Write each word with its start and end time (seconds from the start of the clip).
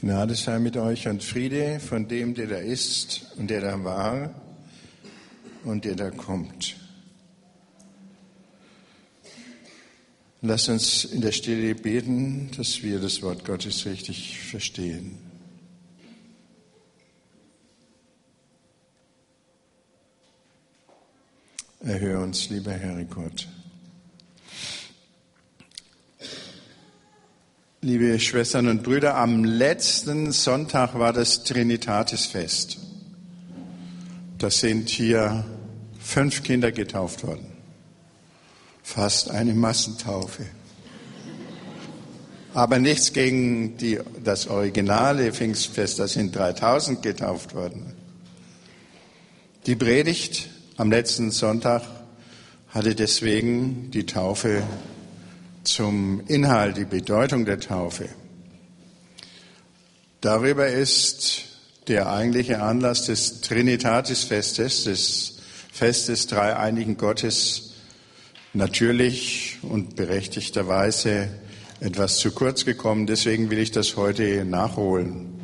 Gnade 0.00 0.34
sei 0.34 0.58
mit 0.58 0.78
euch 0.78 1.08
und 1.08 1.22
Friede 1.22 1.78
von 1.78 2.08
dem, 2.08 2.32
der 2.32 2.46
da 2.46 2.56
ist 2.56 3.32
und 3.36 3.50
der 3.50 3.60
da 3.60 3.84
war 3.84 4.34
und 5.62 5.84
der 5.84 5.94
da 5.94 6.10
kommt. 6.10 6.76
Lass 10.40 10.70
uns 10.70 11.04
in 11.04 11.20
der 11.20 11.32
Stille 11.32 11.74
beten, 11.74 12.50
dass 12.56 12.82
wir 12.82 12.98
das 12.98 13.20
Wort 13.20 13.44
Gottes 13.44 13.84
richtig 13.84 14.40
verstehen. 14.40 15.18
Erhöre 21.80 22.22
uns, 22.22 22.48
lieber 22.48 22.72
Herr 22.72 23.04
Gott. 23.04 23.46
Liebe 27.82 28.20
Schwestern 28.20 28.68
und 28.68 28.82
Brüder, 28.82 29.16
am 29.16 29.42
letzten 29.42 30.32
Sonntag 30.32 30.98
war 30.98 31.14
das 31.14 31.44
Trinitatisfest. 31.44 32.76
Da 34.36 34.50
sind 34.50 34.90
hier 34.90 35.46
fünf 35.98 36.42
Kinder 36.42 36.72
getauft 36.72 37.26
worden. 37.26 37.46
Fast 38.82 39.30
eine 39.30 39.54
Massentaufe. 39.54 40.44
Aber 42.52 42.78
nichts 42.78 43.14
gegen 43.14 43.78
die, 43.78 43.98
das 44.22 44.48
originale 44.48 45.32
Pfingstfest, 45.32 46.00
da 46.00 46.06
sind 46.06 46.36
3000 46.36 47.00
getauft 47.00 47.54
worden. 47.54 47.94
Die 49.64 49.76
Predigt 49.76 50.50
am 50.76 50.90
letzten 50.90 51.30
Sonntag 51.30 51.80
hatte 52.68 52.94
deswegen 52.94 53.90
die 53.90 54.04
Taufe 54.04 54.64
zum 55.64 56.22
Inhalt, 56.26 56.76
die 56.76 56.84
Bedeutung 56.84 57.44
der 57.44 57.60
Taufe. 57.60 58.08
Darüber 60.20 60.66
ist 60.66 61.42
der 61.88 62.10
eigentliche 62.10 62.62
Anlass 62.62 63.06
des 63.06 63.40
Trinitatisfestes, 63.40 64.84
des 64.84 65.38
Festes 65.72 66.26
dreieinigen 66.26 66.96
Gottes, 66.96 67.72
natürlich 68.52 69.58
und 69.62 69.96
berechtigterweise 69.96 71.28
etwas 71.80 72.18
zu 72.18 72.32
kurz 72.32 72.64
gekommen. 72.64 73.06
Deswegen 73.06 73.50
will 73.50 73.58
ich 73.58 73.70
das 73.70 73.96
heute 73.96 74.44
nachholen. 74.44 75.40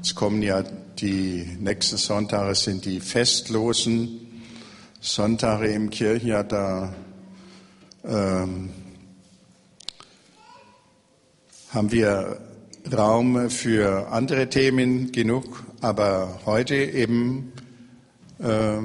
Es 0.00 0.14
kommen 0.14 0.42
ja 0.42 0.62
die 0.98 1.56
nächsten 1.58 1.96
Sonntage 1.96 2.54
sind 2.54 2.84
die 2.84 3.00
festlosen 3.00 4.20
Sonntage 5.00 5.66
im 5.68 5.90
Kirchenjahr. 5.90 6.44
Da 6.44 6.94
ähm, 8.04 8.70
haben 11.72 11.90
wir 11.90 12.38
Raum 12.94 13.48
für 13.48 14.08
andere 14.08 14.50
Themen 14.50 15.10
genug, 15.10 15.64
aber 15.80 16.40
heute 16.44 16.74
eben 16.74 17.52
äh, 18.38 18.78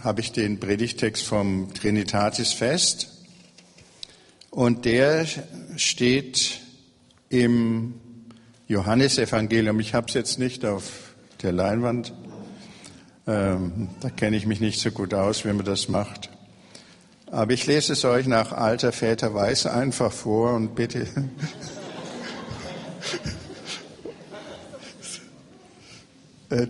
habe 0.00 0.20
ich 0.20 0.32
den 0.32 0.58
Predigtext 0.58 1.26
vom 1.26 1.74
Trinitatisfest 1.74 3.10
und 4.50 4.86
der 4.86 5.26
steht 5.76 6.60
im 7.28 7.94
Johannesevangelium. 8.66 9.80
Ich 9.80 9.92
habe 9.92 10.06
es 10.08 10.14
jetzt 10.14 10.38
nicht 10.38 10.64
auf 10.64 11.14
der 11.42 11.52
Leinwand, 11.52 12.14
ähm, 13.26 13.90
da 14.00 14.08
kenne 14.08 14.38
ich 14.38 14.46
mich 14.46 14.60
nicht 14.60 14.80
so 14.80 14.90
gut 14.90 15.12
aus, 15.12 15.44
wie 15.44 15.52
man 15.52 15.66
das 15.66 15.88
macht. 15.90 16.30
Aber 17.30 17.52
ich 17.52 17.66
lese 17.66 17.94
es 17.94 18.04
euch 18.04 18.26
nach 18.26 18.52
alter 18.52 18.92
Väter 18.92 19.34
Weiß 19.34 19.66
einfach 19.66 20.12
vor 20.12 20.52
und 20.54 20.74
bitte. 20.74 21.06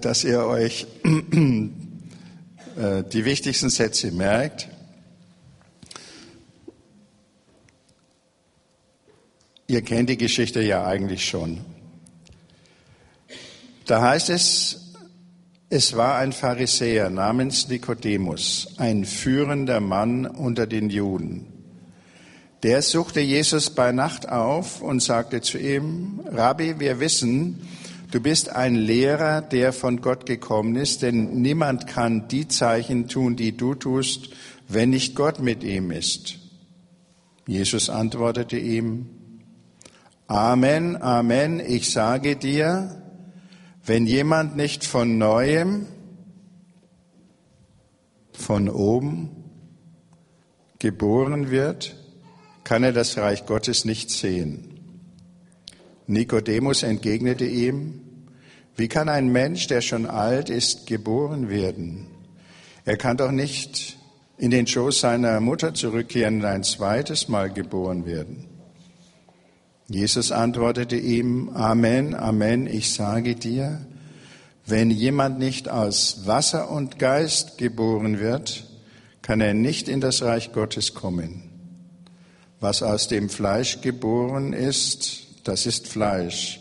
dass 0.00 0.24
ihr 0.24 0.44
euch 0.46 0.86
äh, 1.04 3.02
die 3.04 3.24
wichtigsten 3.24 3.70
Sätze 3.70 4.10
merkt. 4.12 4.68
Ihr 9.66 9.82
kennt 9.82 10.10
die 10.10 10.18
Geschichte 10.18 10.60
ja 10.60 10.86
eigentlich 10.86 11.26
schon. 11.26 11.64
Da 13.86 14.00
heißt 14.00 14.30
es, 14.30 14.83
es 15.74 15.96
war 15.96 16.18
ein 16.18 16.30
Pharisäer 16.30 17.10
namens 17.10 17.66
Nikodemus, 17.66 18.74
ein 18.76 19.04
führender 19.04 19.80
Mann 19.80 20.24
unter 20.24 20.68
den 20.68 20.88
Juden. 20.88 21.46
Der 22.62 22.80
suchte 22.80 23.18
Jesus 23.18 23.70
bei 23.70 23.90
Nacht 23.90 24.28
auf 24.28 24.80
und 24.80 25.02
sagte 25.02 25.40
zu 25.40 25.58
ihm, 25.58 26.20
Rabbi, 26.26 26.78
wir 26.78 27.00
wissen, 27.00 27.66
du 28.12 28.20
bist 28.20 28.50
ein 28.50 28.76
Lehrer, 28.76 29.42
der 29.42 29.72
von 29.72 30.00
Gott 30.00 30.26
gekommen 30.26 30.76
ist, 30.76 31.02
denn 31.02 31.42
niemand 31.42 31.88
kann 31.88 32.28
die 32.28 32.46
Zeichen 32.46 33.08
tun, 33.08 33.34
die 33.34 33.56
du 33.56 33.74
tust, 33.74 34.28
wenn 34.68 34.90
nicht 34.90 35.16
Gott 35.16 35.40
mit 35.40 35.64
ihm 35.64 35.90
ist. 35.90 36.38
Jesus 37.48 37.90
antwortete 37.90 38.58
ihm, 38.58 39.10
Amen, 40.28 41.02
Amen, 41.02 41.58
ich 41.58 41.90
sage 41.90 42.36
dir, 42.36 43.03
wenn 43.86 44.06
jemand 44.06 44.56
nicht 44.56 44.84
von 44.84 45.18
neuem, 45.18 45.86
von 48.32 48.68
oben 48.68 49.30
geboren 50.78 51.50
wird, 51.50 51.96
kann 52.64 52.82
er 52.82 52.92
das 52.92 53.16
Reich 53.18 53.46
Gottes 53.46 53.84
nicht 53.84 54.10
sehen. 54.10 54.70
Nikodemus 56.06 56.82
entgegnete 56.82 57.46
ihm, 57.46 58.00
wie 58.76 58.88
kann 58.88 59.08
ein 59.08 59.28
Mensch, 59.28 59.66
der 59.66 59.82
schon 59.82 60.06
alt 60.06 60.50
ist, 60.50 60.86
geboren 60.86 61.48
werden? 61.48 62.06
Er 62.84 62.96
kann 62.96 63.16
doch 63.16 63.30
nicht 63.30 63.98
in 64.36 64.50
den 64.50 64.66
Schoß 64.66 65.00
seiner 65.00 65.40
Mutter 65.40 65.74
zurückkehren 65.74 66.36
und 66.36 66.44
ein 66.44 66.64
zweites 66.64 67.28
Mal 67.28 67.52
geboren 67.52 68.04
werden. 68.04 68.53
Jesus 69.88 70.32
antwortete 70.32 70.96
ihm, 70.96 71.50
Amen, 71.50 72.14
Amen, 72.14 72.66
ich 72.66 72.92
sage 72.94 73.34
dir, 73.34 73.84
wenn 74.66 74.90
jemand 74.90 75.38
nicht 75.38 75.68
aus 75.68 76.26
Wasser 76.26 76.70
und 76.70 76.98
Geist 76.98 77.58
geboren 77.58 78.18
wird, 78.18 78.64
kann 79.20 79.42
er 79.42 79.52
nicht 79.52 79.88
in 79.88 80.00
das 80.00 80.22
Reich 80.22 80.52
Gottes 80.52 80.94
kommen. 80.94 81.50
Was 82.60 82.82
aus 82.82 83.08
dem 83.08 83.28
Fleisch 83.28 83.82
geboren 83.82 84.54
ist, 84.54 85.26
das 85.44 85.66
ist 85.66 85.86
Fleisch. 85.86 86.60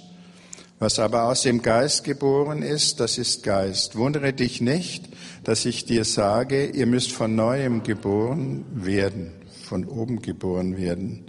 Was 0.79 1.00
aber 1.00 1.23
aus 1.23 1.44
dem 1.44 1.61
Geist 1.61 2.03
geboren 2.03 2.61
ist, 2.61 3.00
das 3.00 3.17
ist 3.17 3.44
Geist. 3.44 3.95
Wundere 3.95 4.34
dich 4.34 4.59
nicht, 4.59 5.05
dass 5.45 5.63
ich 5.63 5.85
dir 5.85 6.03
sage, 6.03 6.66
ihr 6.66 6.88
müsst 6.88 7.13
von 7.13 7.35
neuem 7.35 7.84
geboren 7.84 8.66
werden, 8.73 9.31
von 9.63 9.85
oben 9.85 10.22
geboren 10.22 10.75
werden. 10.75 11.23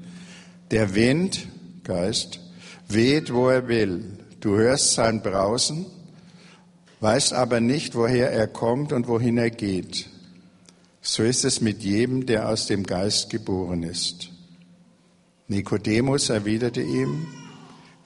Der 0.73 0.97
Wind 0.97 1.47
Geist, 1.85 2.41
weht, 2.89 3.33
wo 3.33 3.49
er 3.49 3.69
will. 3.69 4.19
Du 4.41 4.57
hörst 4.57 4.95
sein 4.95 5.23
Brausen, 5.23 5.87
weißt 7.01 7.33
aber 7.33 7.61
nicht, 7.61 7.95
woher 7.95 8.31
er 8.31 8.47
kommt 8.47 8.93
und 8.93 9.07
wohin 9.07 9.39
er 9.39 9.51
geht. 9.51 10.09
So 11.01 11.23
ist 11.23 11.45
es 11.45 11.61
mit 11.61 11.83
jedem, 11.83 12.27
der 12.27 12.49
aus 12.49 12.67
dem 12.67 12.83
Geist 12.83 13.31
geboren 13.31 13.83
ist. 13.83 14.31
Nikodemus 15.49 16.31
erwiderte 16.31 16.81
ihm, 16.81 17.27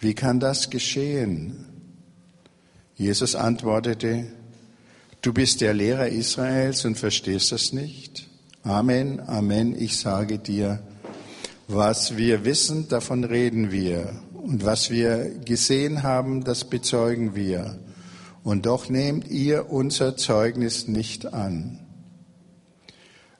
wie 0.00 0.14
kann 0.14 0.40
das 0.40 0.70
geschehen? 0.70 1.64
Jesus 2.96 3.36
antwortete, 3.36 4.26
du 5.22 5.32
bist 5.32 5.60
der 5.60 5.74
Lehrer 5.74 6.08
Israels 6.08 6.84
und 6.84 6.98
verstehst 6.98 7.52
das 7.52 7.72
nicht? 7.72 8.28
Amen, 8.64 9.20
Amen, 9.20 9.80
ich 9.80 9.96
sage 9.96 10.40
dir, 10.40 10.80
was 11.68 12.16
wir 12.16 12.46
wissen, 12.46 12.88
davon 12.88 13.24
reden 13.24 13.70
wir. 13.70 14.10
Und 14.32 14.64
was 14.64 14.90
wir 14.90 15.30
gesehen 15.44 16.02
haben, 16.02 16.42
das 16.42 16.64
bezeugen 16.64 17.34
wir. 17.34 17.78
Und 18.42 18.64
doch 18.64 18.88
nehmt 18.88 19.28
ihr 19.28 19.70
unser 19.70 20.16
Zeugnis 20.16 20.88
nicht 20.88 21.32
an. 21.34 21.80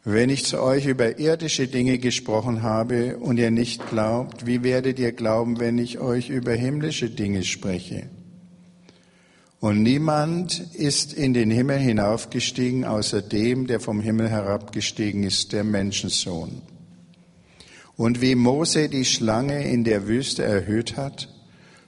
Wenn 0.05 0.29
ich 0.29 0.45
zu 0.45 0.63
euch 0.63 0.87
über 0.87 1.19
irdische 1.19 1.69
Dinge 1.69 1.99
gesprochen 1.99 2.63
habe 2.63 3.17
und 3.17 3.39
ihr 3.39 3.51
nicht 3.51 3.89
glaubt, 3.89 4.47
wie 4.47 4.63
werdet 4.63 4.99
ihr 4.99 5.13
glauben, 5.13 5.59
wenn 5.59 5.79
ich 5.79 5.99
euch 5.99 6.29
über 6.29 6.53
himmlische 6.53 7.09
Dinge 7.11 7.45
spreche? 7.45 8.11
Und 9.61 9.83
niemand 9.83 10.61
ist 10.75 11.15
in 11.15 11.35
den 11.35 11.51
Himmel 11.51 11.79
hinaufgestiegen, 11.79 12.85
außer 12.85 13.23
dem, 13.23 13.67
der 13.67 13.81
vom 13.81 14.01
Himmel 14.01 14.29
herabgestiegen 14.29 15.25
ist, 15.25 15.53
der 15.53 15.65
Menschensohn. 15.65 16.63
Und 17.99 18.23
wie 18.23 18.37
Mose 18.37 18.89
die 18.89 19.05
Schlange 19.05 19.69
in 19.69 19.83
der 19.83 20.07
Wüste 20.07 20.45
erhöht 20.45 20.97
hat, 20.97 21.29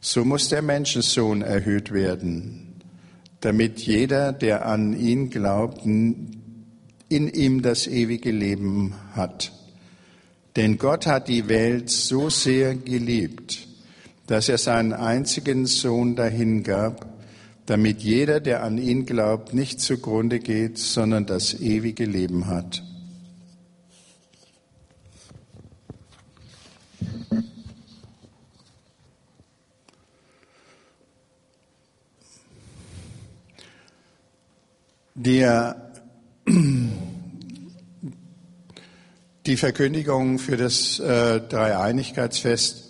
so 0.00 0.24
muss 0.24 0.48
der 0.48 0.60
Menschensohn 0.60 1.40
erhöht 1.40 1.92
werden, 1.92 2.74
damit 3.40 3.78
jeder, 3.78 4.32
der 4.32 4.66
an 4.66 4.98
ihn 4.98 5.30
glaubt, 5.30 5.86
in 5.86 6.42
ihm 7.08 7.62
das 7.62 7.86
ewige 7.86 8.32
Leben 8.32 8.94
hat. 9.12 9.52
Denn 10.56 10.78
Gott 10.78 11.06
hat 11.06 11.28
die 11.28 11.46
Welt 11.46 11.90
so 11.90 12.28
sehr 12.28 12.74
geliebt, 12.74 13.68
dass 14.26 14.48
er 14.48 14.58
seinen 14.58 14.92
einzigen 14.92 15.66
Sohn 15.66 16.16
dahingab, 16.16 17.06
damit 17.66 18.00
jeder, 18.00 18.40
der 18.40 18.64
an 18.64 18.78
ihn 18.78 19.06
glaubt, 19.06 19.54
nicht 19.54 19.80
zugrunde 19.80 20.40
geht, 20.40 20.76
sondern 20.76 21.26
das 21.26 21.54
ewige 21.54 22.04
Leben 22.04 22.48
hat. 22.48 22.82
Der, 35.22 35.93
die 39.46 39.56
Verkündigung 39.58 40.38
für 40.38 40.56
das 40.56 40.99
äh, 40.99 41.43
Dreieinigkeitsfest, 41.43 42.88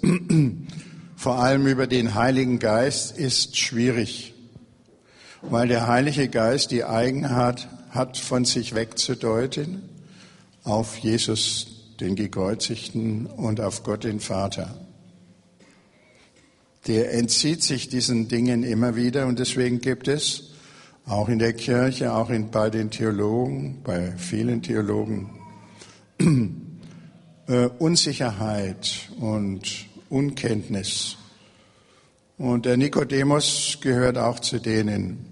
vor 1.16 1.40
allem 1.40 1.66
über 1.66 1.88
den 1.88 2.14
Heiligen 2.14 2.60
Geist, 2.60 3.18
ist 3.18 3.58
schwierig, 3.58 4.32
weil 5.42 5.66
der 5.66 5.88
Heilige 5.88 6.28
Geist 6.28 6.70
die 6.70 6.84
Eigenart 6.84 7.66
hat, 7.90 8.16
von 8.16 8.44
sich 8.44 8.76
wegzudeuten 8.76 9.82
auf 10.62 10.98
Jesus, 10.98 11.96
den 11.98 12.14
Gekreuzigten, 12.14 13.26
und 13.26 13.60
auf 13.60 13.82
Gott, 13.82 14.04
den 14.04 14.20
Vater. 14.20 14.86
Der 16.86 17.12
entzieht 17.12 17.64
sich 17.64 17.88
diesen 17.88 18.28
Dingen 18.28 18.62
immer 18.62 18.94
wieder 18.94 19.26
und 19.26 19.40
deswegen 19.40 19.80
gibt 19.80 20.06
es 20.06 20.49
auch 21.10 21.28
in 21.28 21.40
der 21.40 21.54
Kirche, 21.54 22.12
auch 22.12 22.30
in, 22.30 22.50
bei 22.50 22.70
den 22.70 22.90
Theologen, 22.90 23.82
bei 23.82 24.12
vielen 24.16 24.62
Theologen, 24.62 25.40
äh, 27.48 27.66
Unsicherheit 27.78 29.10
und 29.18 29.86
Unkenntnis. 30.08 31.16
Und 32.38 32.64
der 32.64 32.76
Nikodemus 32.76 33.78
gehört 33.80 34.18
auch 34.18 34.38
zu 34.38 34.60
denen. 34.60 35.26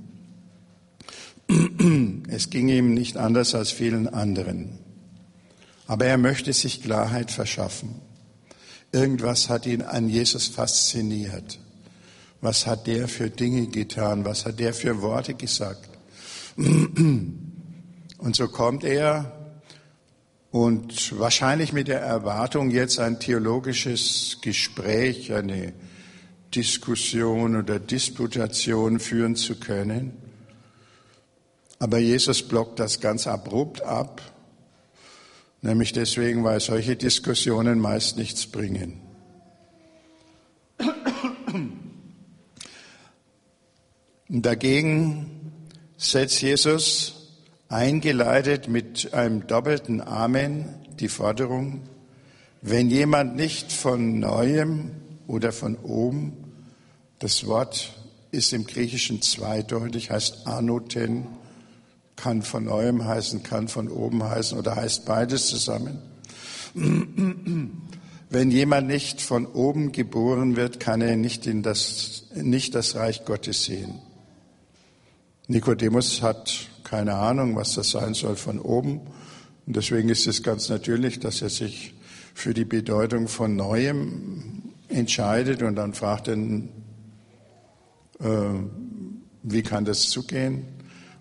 Es 2.29 2.51
ging 2.51 2.69
ihm 2.69 2.93
nicht 2.93 3.17
anders 3.17 3.55
als 3.55 3.71
vielen 3.71 4.07
anderen. 4.07 4.79
Aber 5.87 6.05
er 6.05 6.19
möchte 6.19 6.53
sich 6.53 6.83
Klarheit 6.83 7.31
verschaffen. 7.31 7.95
Irgendwas 8.93 9.49
hat 9.49 9.65
ihn 9.65 9.83
an 9.83 10.09
Jesus 10.09 10.49
fasziniert. 10.49 11.59
Was 12.40 12.67
hat 12.67 12.87
der 12.87 13.08
für 13.08 13.31
Dinge 13.31 13.67
getan? 13.67 14.25
Was 14.25 14.46
hat 14.46 14.61
der 14.61 14.73
für 14.73 15.02
Worte 15.02 15.35
gesagt? 15.35 15.88
Und 16.56 18.32
so 18.32 18.49
kommt 18.49 18.85
er 18.85 19.32
und 20.50 21.19
wahrscheinlich 21.19 21.73
mit 21.73 21.88
der 21.88 22.00
Erwartung, 22.00 22.70
jetzt 22.70 22.99
ein 22.99 23.20
theologisches 23.20 24.38
Gespräch, 24.40 25.32
eine 25.32 25.75
Diskussion 26.55 27.56
oder 27.56 27.79
Disputation 27.79 28.99
führen 28.99 29.37
zu 29.37 29.61
können. 29.61 30.17
Aber 31.79 31.99
Jesus 31.99 32.43
blockt 32.43 32.81
das 32.81 33.00
ganz 33.00 33.26
abrupt 33.26 33.82
ab, 33.82 34.23
nämlich 35.61 35.93
deswegen, 35.93 36.43
weil 36.44 36.61
solche 36.61 36.96
Diskussionen 36.96 37.79
meist 37.79 38.17
nichts 38.17 38.46
bringen. 38.46 39.00
Dagegen 44.31 45.53
setzt 45.97 46.43
Jesus, 46.43 47.31
eingeleitet 47.71 48.69
mit 48.69 49.15
einem 49.15 49.47
doppelten 49.47 50.03
Amen, 50.03 50.67
die 51.01 51.09
Forderung, 51.09 51.89
wenn 52.61 52.91
jemand 52.91 53.37
nicht 53.37 53.73
von 53.73 54.21
neuem 54.21 54.91
oder 55.27 55.51
von 55.51 55.77
oben, 55.77 56.33
das 57.21 57.47
Wort 57.47 57.95
ist 58.31 58.53
im 58.53 58.67
Griechischen 58.67 59.23
zweideutig, 59.23 60.11
heißt 60.11 60.47
anoten, 60.47 61.27
kann 62.15 62.43
von 62.43 62.65
neuem 62.65 63.07
heißen, 63.07 63.43
kann 63.43 63.69
von 63.69 63.89
oben 63.89 64.25
heißen 64.25 64.59
oder 64.59 64.77
heißt 64.77 65.07
beides 65.07 65.47
zusammen. 65.47 66.03
Wenn 68.31 68.51
jemand 68.51 68.89
nicht 68.89 69.23
von 69.23 69.47
oben 69.47 69.91
geboren 69.93 70.57
wird, 70.57 70.81
kann 70.81 71.01
er 71.01 71.17
nicht, 71.17 71.47
in 71.47 71.63
das, 71.63 72.25
nicht 72.35 72.75
das 72.75 72.95
Reich 72.95 73.25
Gottes 73.25 73.65
sehen. 73.65 74.03
Nikodemus 75.50 76.21
hat 76.21 76.69
keine 76.85 77.15
Ahnung, 77.15 77.56
was 77.56 77.75
das 77.75 77.91
sein 77.91 78.12
soll 78.12 78.37
von 78.37 78.59
oben. 78.59 79.00
Und 79.67 79.77
deswegen 79.77 80.11
ist 80.11 80.27
es 80.27 80.43
ganz 80.43 80.69
natürlich, 80.69 81.21
dass 81.21 81.41
er 81.41 81.49
sich 81.49 81.95
für 82.35 82.53
die 82.53 82.67
Bedeutung 82.67 83.29
von 83.29 83.56
Neuem 83.56 84.75
entscheidet 84.89 85.62
und 85.62 85.75
dann 85.77 85.95
fragt 85.95 86.29
er, 86.29 86.37
äh, 86.37 86.61
wie 89.43 89.62
kann 89.62 89.87
das 89.87 90.11
zugehen? 90.11 90.67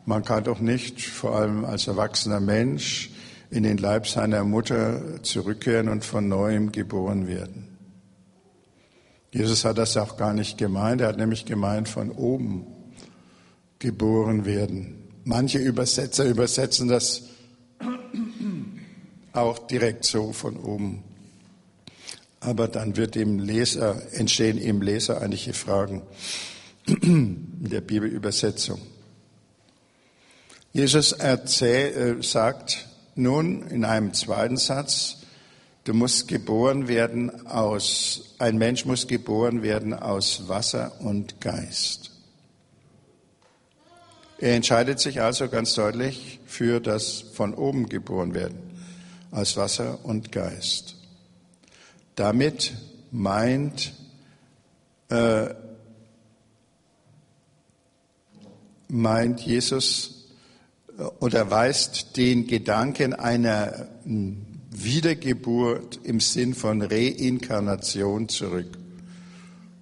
Man 0.06 0.26
kann 0.26 0.44
doch 0.44 0.60
nicht, 0.60 1.02
vor 1.02 1.36
allem 1.36 1.64
als 1.64 1.88
erwachsener 1.88 2.42
Mensch, 2.42 3.12
in 3.50 3.64
den 3.64 3.78
Leib 3.78 4.08
seiner 4.08 4.44
Mutter 4.44 5.24
zurückkehren 5.24 5.88
und 5.88 6.04
von 6.04 6.28
neuem 6.28 6.74
geboren 6.74 7.28
werden. 7.28 7.78
Jesus 9.32 9.64
hat 9.64 9.78
das 9.78 9.96
auch 9.96 10.18
gar 10.18 10.34
nicht 10.34 10.58
gemeint, 10.58 11.00
er 11.00 11.08
hat 11.08 11.18
nämlich 11.18 11.46
gemeint 11.46 11.88
von 11.88 12.12
oben 12.12 12.68
geboren 13.80 14.46
werden. 14.46 15.04
Manche 15.24 15.60
Übersetzer 15.60 16.26
übersetzen 16.26 16.88
das 16.88 17.24
auch 19.34 19.60
direkt 19.68 20.06
so 20.06 20.34
von 20.34 20.58
oben. 20.58 21.04
Aber 22.40 22.68
dann 22.68 22.98
wird 22.98 23.16
dem 23.16 23.40
Leser, 23.40 24.02
entstehen 24.14 24.58
im 24.58 24.82
Leser 24.82 25.22
einige 25.22 25.54
Fragen 25.54 26.02
in 26.86 27.70
der 27.70 27.82
Bibelübersetzung. 27.82 28.80
Jesus 30.72 31.12
erzähl, 31.12 32.20
äh, 32.20 32.24
sagt 32.24 32.88
nun 33.16 33.64
in 33.68 33.84
einem 33.84 34.14
zweiten 34.14 34.58
Satz, 34.58 35.18
du 35.86 35.94
musst 35.94 36.28
geboren 36.28 36.88
werden 36.88 37.48
aus, 37.48 38.36
ein 38.38 38.58
Mensch 38.58 38.86
muss 38.86 39.08
geboren 39.08 39.64
werden 39.64 39.94
aus 39.94 40.48
Wasser 40.48 41.02
und 41.02 41.42
Geist. 41.42 42.12
Er 44.40 44.56
entscheidet 44.56 45.00
sich 45.00 45.22
also 45.22 45.50
ganz 45.50 45.74
deutlich 45.74 46.40
für 46.46 46.80
das 46.80 47.22
von 47.34 47.54
oben 47.56 47.90
geboren 47.90 48.36
werden, 48.36 48.60
aus 49.32 49.58
Wasser 49.58 50.00
und 50.04 50.32
Geist. 50.32 50.96
Damit 52.16 52.74
meint 53.12 53.94
äh, 55.10 55.54
meint 58.88 59.42
Jesus 59.42 60.28
äh, 60.98 61.04
oder 61.20 61.50
weist 61.50 62.18
den 62.18 62.48
Gedanken 62.48 63.14
einer 63.14 63.88
Wiedergeburt 64.70 66.00
im 66.04 66.20
Sinn 66.20 66.54
von 66.54 66.82
Reinkarnation 66.82 68.30
zurück. 68.30 68.78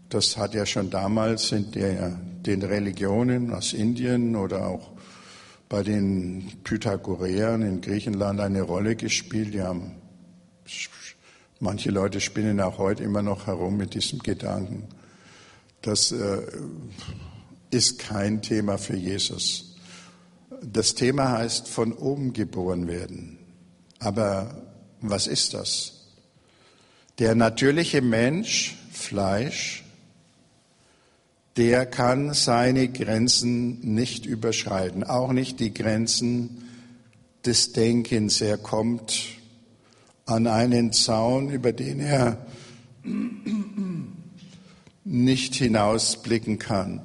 Das 0.10 0.38
hat 0.38 0.54
ja 0.54 0.66
schon 0.66 0.90
damals 0.90 1.52
in 1.52 1.72
der 1.72 2.20
den 2.46 2.62
Religionen 2.64 3.54
aus 3.54 3.74
Indien 3.74 4.36
oder 4.36 4.68
auch 4.68 4.92
bei 5.70 5.84
den 5.84 6.52
Pythagoreern 6.64 7.62
in 7.62 7.82
Griechenland 7.82 8.40
eine 8.40 8.62
Rolle 8.62 8.96
gespielt. 8.96 9.54
Die 9.54 9.62
haben, 9.62 9.96
manche 11.60 11.92
Leute 11.92 12.22
spinnen 12.22 12.62
auch 12.62 12.78
heute 12.78 13.04
immer 13.04 13.22
noch 13.22 13.48
herum 13.48 13.78
mit 13.78 13.94
diesem 13.94 14.20
Gedanken. 14.20 14.88
Das 15.82 16.12
äh, 16.12 16.42
ist 17.72 18.00
kein 18.00 18.42
Thema 18.42 18.78
für 18.78 18.96
Jesus. 18.96 19.76
Das 20.62 20.96
Thema 20.96 21.32
heißt 21.32 21.68
von 21.68 21.94
oben 21.94 22.34
geboren 22.34 22.88
werden. 22.88 23.38
Aber 24.00 24.64
was 25.02 25.28
ist 25.28 25.54
das? 25.54 26.08
Der 27.20 27.34
natürliche 27.36 28.02
Mensch, 28.02 28.78
Fleisch, 28.92 29.85
der 31.58 31.86
kann 31.86 32.34
seine 32.34 32.90
Grenzen 32.90 33.80
nicht 33.80 34.26
überschreiten, 34.26 35.04
auch 35.04 35.32
nicht 35.32 35.60
die 35.60 35.74
Grenzen 35.74 36.64
des 37.46 37.72
Denkens. 37.72 38.42
Er 38.42 38.58
kommt 38.58 39.28
an 40.26 40.48
einen 40.48 40.92
Zaun, 40.92 41.50
über 41.50 41.72
den 41.72 42.00
er 42.00 42.46
nicht 45.06 45.56
hinausblicken 45.56 46.60
kann. 46.60 47.02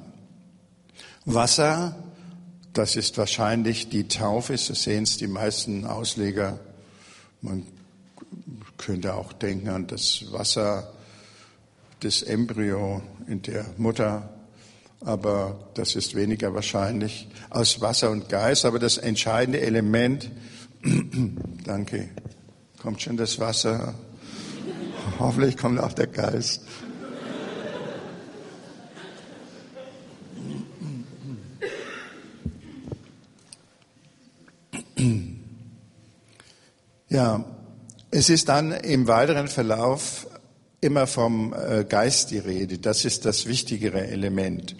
Wasser, 1.23 1.95
das 2.73 2.95
ist 2.95 3.17
wahrscheinlich 3.17 3.89
die 3.89 4.07
Taufe, 4.07 4.57
so 4.57 4.73
sehen 4.73 5.03
es 5.03 5.17
die 5.17 5.27
meisten 5.27 5.85
Ausleger. 5.85 6.59
Man 7.41 7.65
könnte 8.77 9.13
auch 9.13 9.31
denken 9.33 9.69
an 9.69 9.87
das 9.87 10.31
Wasser 10.31 10.91
des 12.01 12.23
Embryo 12.23 13.01
in 13.27 13.43
der 13.43 13.65
Mutter 13.77 14.40
aber 15.03 15.69
das 15.73 15.95
ist 15.95 16.15
weniger 16.15 16.53
wahrscheinlich, 16.53 17.27
aus 17.49 17.81
Wasser 17.81 18.11
und 18.11 18.29
Geist. 18.29 18.65
Aber 18.65 18.79
das 18.79 18.97
entscheidende 18.97 19.61
Element, 19.61 20.31
danke, 21.65 22.09
kommt 22.81 23.01
schon 23.01 23.17
das 23.17 23.39
Wasser, 23.39 23.95
hoffentlich 25.19 25.57
kommt 25.57 25.79
auch 25.79 25.93
der 25.93 26.07
Geist. 26.07 26.61
Ja, 37.09 37.43
es 38.09 38.29
ist 38.29 38.47
dann 38.47 38.71
im 38.71 39.05
weiteren 39.05 39.49
Verlauf 39.49 40.27
immer 40.79 41.07
vom 41.07 41.53
äh, 41.53 41.83
Geist 41.83 42.31
die 42.31 42.37
Rede. 42.37 42.77
Das 42.77 43.03
ist 43.03 43.25
das 43.25 43.47
wichtigere 43.47 44.07
Element. 44.07 44.75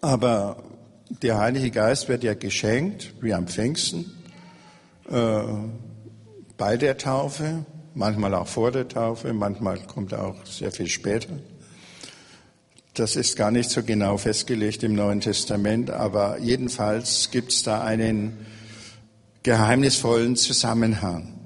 Aber 0.00 0.62
der 1.08 1.38
Heilige 1.38 1.70
Geist 1.70 2.08
wird 2.08 2.22
ja 2.22 2.34
geschenkt, 2.34 3.14
wie 3.20 3.32
am 3.32 3.46
Pfingsten, 3.46 4.12
äh, 5.10 5.42
bei 6.56 6.76
der 6.76 6.98
Taufe, 6.98 7.64
manchmal 7.94 8.34
auch 8.34 8.48
vor 8.48 8.72
der 8.72 8.88
Taufe, 8.88 9.32
manchmal 9.32 9.78
kommt 9.80 10.12
er 10.12 10.24
auch 10.24 10.46
sehr 10.46 10.72
viel 10.72 10.88
später. 10.88 11.38
Das 12.94 13.14
ist 13.14 13.36
gar 13.36 13.50
nicht 13.50 13.70
so 13.70 13.82
genau 13.82 14.16
festgelegt 14.16 14.82
im 14.82 14.94
Neuen 14.94 15.20
Testament, 15.20 15.90
aber 15.90 16.38
jedenfalls 16.38 17.30
gibt 17.30 17.52
es 17.52 17.62
da 17.62 17.82
einen 17.82 18.46
geheimnisvollen 19.42 20.34
Zusammenhang. 20.36 21.36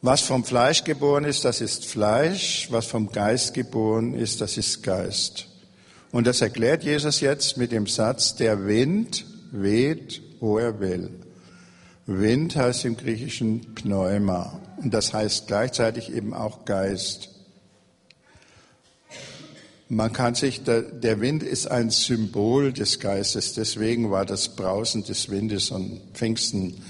Was 0.00 0.22
vom 0.22 0.44
Fleisch 0.44 0.82
geboren 0.82 1.24
ist, 1.24 1.44
das 1.44 1.60
ist 1.60 1.86
Fleisch. 1.86 2.66
Was 2.70 2.86
vom 2.86 3.12
Geist 3.12 3.54
geboren 3.54 4.14
ist, 4.14 4.40
das 4.40 4.56
ist 4.56 4.82
Geist. 4.82 5.46
Und 6.12 6.26
das 6.26 6.40
erklärt 6.42 6.84
Jesus 6.84 7.20
jetzt 7.20 7.56
mit 7.56 7.72
dem 7.72 7.86
Satz, 7.86 8.36
der 8.36 8.66
Wind 8.66 9.24
weht, 9.50 10.22
wo 10.40 10.58
er 10.58 10.78
will. 10.78 11.10
Wind 12.06 12.54
heißt 12.54 12.84
im 12.84 12.96
Griechischen 12.96 13.74
Pneuma. 13.74 14.60
Und 14.76 14.92
das 14.92 15.12
heißt 15.12 15.46
gleichzeitig 15.46 16.12
eben 16.12 16.34
auch 16.34 16.64
Geist. 16.64 17.30
Man 19.88 20.12
kann 20.12 20.34
sich, 20.34 20.62
der 20.64 21.20
Wind 21.20 21.42
ist 21.42 21.70
ein 21.70 21.90
Symbol 21.90 22.72
des 22.72 22.98
Geistes. 22.98 23.54
Deswegen 23.54 24.10
war 24.10 24.24
das 24.24 24.48
Brausen 24.56 25.04
des 25.04 25.30
Windes 25.30 25.70
und 25.70 26.00
Pfingsten 26.14 26.82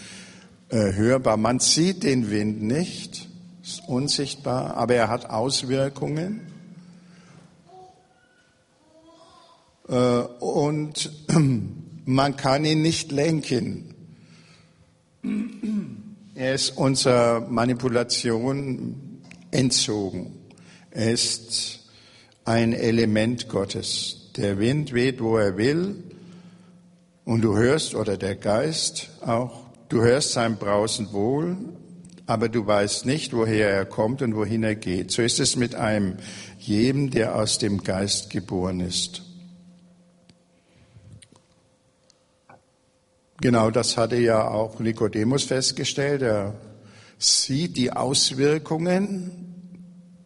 äh, 0.69 0.93
hörbar. 0.95 1.37
Man 1.37 1.59
sieht 1.59 2.05
den 2.05 2.31
Wind 2.31 2.63
nicht, 2.63 3.29
ist 3.63 3.83
unsichtbar, 3.89 4.77
aber 4.77 4.95
er 4.95 5.09
hat 5.09 5.31
Auswirkungen. 5.31 6.41
Äh, 9.82 9.82
und 9.97 11.11
man 12.05 12.37
kann 12.37 12.65
ihn 12.65 12.83
nicht 12.83 13.13
lenken. 13.13 13.95
Er 16.35 16.55
ist 16.55 16.77
unserer 16.77 17.41
Manipulation 17.41 19.21
entzogen. 19.51 20.33
Er 20.91 21.13
ist 21.13 21.81
ein 22.45 22.73
Element 22.73 23.49
Gottes. 23.49 24.31
Der 24.37 24.59
Wind 24.59 24.93
weht, 24.93 25.21
wo 25.21 25.37
er 25.37 25.57
will, 25.57 26.03
und 27.25 27.43
du 27.43 27.57
hörst, 27.57 27.95
oder 27.95 28.17
der 28.17 28.35
Geist 28.35 29.11
auch, 29.21 29.63
Du 29.93 30.01
hörst 30.01 30.33
sein 30.33 30.57
Brausen 30.57 31.13
wohl, 31.13 31.55
aber 32.25 32.49
du 32.49 32.67
weißt 32.67 33.05
nicht, 33.05 33.35
woher 33.35 33.69
er 33.69 33.85
kommt 33.85 34.23
und 34.23 34.35
wohin 34.35 34.63
er 34.63 34.75
geht. 34.75 35.11
So 35.11 35.21
ist 35.21 35.39
es 35.39 35.55
mit 35.55 35.75
einem 35.75 36.17
jedem, 36.59 37.11
der 37.11 37.37
aus 37.37 37.59
dem 37.59 37.83
Geist 37.83 38.31
geboren 38.31 38.81
ist. 38.81 39.21
Genau 43.43 43.73
das 43.73 43.97
hatte 43.97 44.15
ja 44.19 44.47
auch 44.47 44.79
Nikodemus 44.79 45.43
festgestellt. 45.43 46.23
Er 46.23 46.55
sieht 47.19 47.77
die 47.77 47.93
Auswirkungen 47.93 49.33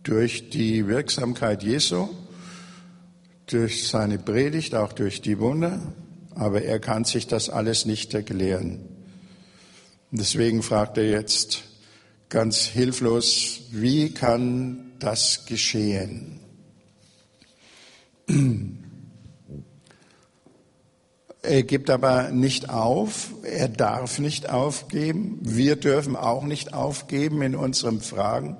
durch 0.02 0.50
die 0.50 0.86
Wirksamkeit 0.86 1.62
Jesu, 1.62 2.10
durch 3.46 3.88
seine 3.88 4.18
Predigt, 4.18 4.74
auch 4.74 4.92
durch 4.92 5.22
die 5.22 5.38
Wunder, 5.38 5.80
aber 6.34 6.60
er 6.60 6.78
kann 6.78 7.04
sich 7.04 7.26
das 7.26 7.48
alles 7.48 7.86
nicht 7.86 8.12
erklären. 8.12 8.80
Deswegen 10.10 10.62
fragt 10.62 10.98
er 10.98 11.08
jetzt 11.08 11.62
ganz 12.28 12.66
hilflos, 12.66 13.60
wie 13.70 14.12
kann 14.12 14.92
das 14.98 15.46
geschehen? 15.46 16.38
Er 21.46 21.62
gibt 21.62 21.90
aber 21.90 22.30
nicht 22.32 22.70
auf, 22.70 23.30
er 23.44 23.68
darf 23.68 24.18
nicht 24.18 24.50
aufgeben, 24.50 25.38
wir 25.42 25.76
dürfen 25.76 26.16
auch 26.16 26.42
nicht 26.42 26.74
aufgeben 26.74 27.40
in 27.40 27.54
unseren 27.54 28.00
Fragen. 28.00 28.56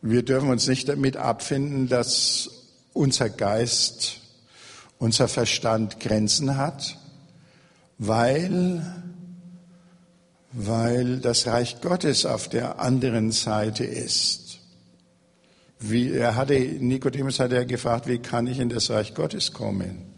Wir 0.00 0.24
dürfen 0.24 0.50
uns 0.50 0.66
nicht 0.66 0.88
damit 0.88 1.16
abfinden, 1.16 1.88
dass 1.88 2.50
unser 2.92 3.30
Geist, 3.30 4.20
unser 4.98 5.28
Verstand 5.28 6.00
Grenzen 6.00 6.56
hat, 6.56 6.98
weil 7.98 8.84
weil 10.54 11.18
das 11.18 11.46
Reich 11.46 11.80
Gottes 11.80 12.26
auf 12.26 12.48
der 12.48 12.78
anderen 12.78 13.30
Seite 13.32 13.84
ist. 13.84 14.58
Wie, 15.78 16.10
er 16.10 16.36
hatte, 16.36 16.54
Nikodemus 16.54 17.40
hat 17.40 17.52
er 17.52 17.64
gefragt, 17.64 18.06
wie 18.06 18.18
kann 18.18 18.46
ich 18.46 18.58
in 18.58 18.68
das 18.68 18.90
Reich 18.90 19.14
Gottes 19.14 19.54
kommen? 19.54 20.11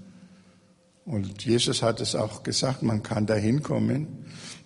Und 1.05 1.45
Jesus 1.45 1.83
hat 1.83 2.01
es 2.01 2.15
auch 2.15 2.43
gesagt, 2.43 2.83
man 2.83 3.03
kann 3.03 3.27
da 3.27 3.35
hinkommen, 3.35 4.25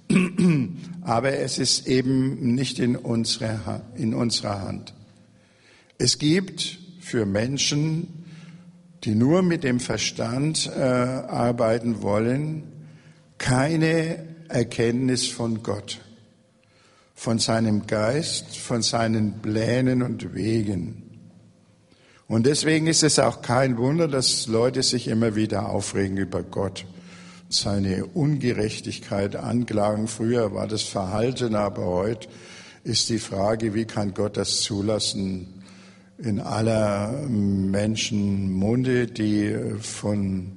aber 1.02 1.38
es 1.38 1.58
ist 1.58 1.86
eben 1.88 2.54
nicht 2.54 2.78
in 2.78 2.96
unserer, 2.96 3.82
in 3.96 4.14
unserer 4.14 4.62
Hand. 4.62 4.94
Es 5.98 6.18
gibt 6.18 6.78
für 7.00 7.26
Menschen, 7.26 8.24
die 9.04 9.14
nur 9.14 9.42
mit 9.42 9.64
dem 9.64 9.80
Verstand 9.80 10.70
äh, 10.74 10.80
arbeiten 10.80 12.02
wollen, 12.02 12.64
keine 13.38 14.24
Erkenntnis 14.48 15.26
von 15.26 15.62
Gott, 15.62 16.00
von 17.14 17.38
seinem 17.38 17.86
Geist, 17.86 18.56
von 18.56 18.82
seinen 18.82 19.40
Plänen 19.42 20.02
und 20.02 20.34
Wegen. 20.34 21.07
Und 22.28 22.44
deswegen 22.44 22.86
ist 22.86 23.02
es 23.02 23.18
auch 23.18 23.40
kein 23.40 23.78
Wunder, 23.78 24.06
dass 24.06 24.46
Leute 24.46 24.82
sich 24.82 25.08
immer 25.08 25.34
wieder 25.34 25.70
aufregen 25.70 26.18
über 26.18 26.42
Gott, 26.42 26.84
seine 27.48 28.04
Ungerechtigkeit 28.04 29.34
anklagen. 29.34 30.08
Früher 30.08 30.52
war 30.52 30.66
das 30.66 30.82
Verhalten, 30.82 31.54
aber 31.54 31.86
heute 31.86 32.28
ist 32.84 33.08
die 33.08 33.18
Frage, 33.18 33.72
wie 33.72 33.86
kann 33.86 34.12
Gott 34.12 34.36
das 34.36 34.60
zulassen 34.60 35.64
in 36.18 36.38
aller 36.38 37.12
Menschen 37.28 38.52
Munde, 38.52 39.06
die 39.06 39.56
von 39.80 40.52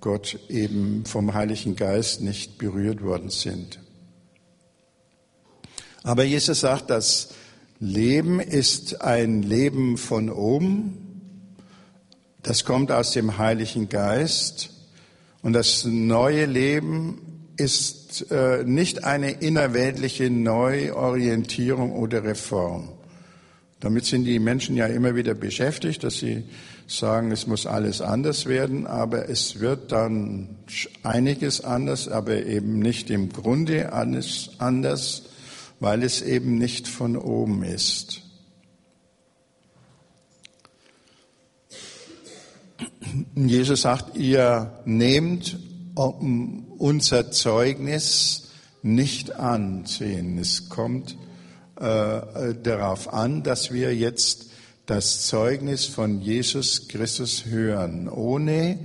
Gott 0.00 0.38
eben 0.48 1.04
vom 1.04 1.34
Heiligen 1.34 1.74
Geist 1.74 2.20
nicht 2.20 2.58
berührt 2.58 3.02
worden 3.02 3.30
sind. 3.30 3.80
Aber 6.04 6.22
Jesus 6.22 6.60
sagt, 6.60 6.90
das 6.90 7.30
Leben 7.80 8.38
ist 8.38 9.02
ein 9.02 9.42
Leben 9.42 9.96
von 9.96 10.30
oben. 10.30 11.07
Das 12.42 12.64
kommt 12.64 12.92
aus 12.92 13.12
dem 13.12 13.38
Heiligen 13.38 13.88
Geist. 13.88 14.70
Und 15.42 15.52
das 15.52 15.84
neue 15.84 16.46
Leben 16.46 17.52
ist 17.56 18.30
äh, 18.30 18.62
nicht 18.64 19.04
eine 19.04 19.30
innerweltliche 19.32 20.30
Neuorientierung 20.30 21.92
oder 21.92 22.24
Reform. 22.24 22.90
Damit 23.80 24.06
sind 24.06 24.24
die 24.24 24.38
Menschen 24.38 24.76
ja 24.76 24.86
immer 24.86 25.14
wieder 25.14 25.34
beschäftigt, 25.34 26.02
dass 26.02 26.18
sie 26.18 26.44
sagen, 26.88 27.30
es 27.30 27.46
muss 27.46 27.66
alles 27.66 28.00
anders 28.00 28.46
werden, 28.46 28.86
aber 28.86 29.28
es 29.28 29.60
wird 29.60 29.92
dann 29.92 30.56
einiges 31.02 31.62
anders, 31.62 32.08
aber 32.08 32.44
eben 32.44 32.80
nicht 32.80 33.10
im 33.10 33.32
Grunde 33.32 33.92
alles 33.92 34.50
anders, 34.58 35.24
weil 35.80 36.02
es 36.02 36.22
eben 36.22 36.58
nicht 36.58 36.88
von 36.88 37.16
oben 37.16 37.62
ist. 37.62 38.22
Jesus 43.34 43.82
sagt, 43.82 44.16
ihr 44.16 44.80
nehmt 44.84 45.58
unser 45.94 47.30
Zeugnis 47.30 48.50
nicht 48.82 49.34
an. 49.36 49.84
Es 50.40 50.68
kommt 50.68 51.16
äh, 51.76 52.54
darauf 52.62 53.12
an, 53.12 53.42
dass 53.42 53.72
wir 53.72 53.94
jetzt 53.94 54.50
das 54.86 55.26
Zeugnis 55.26 55.86
von 55.86 56.20
Jesus 56.20 56.88
Christus 56.88 57.46
hören. 57.46 58.08
Ohne 58.08 58.78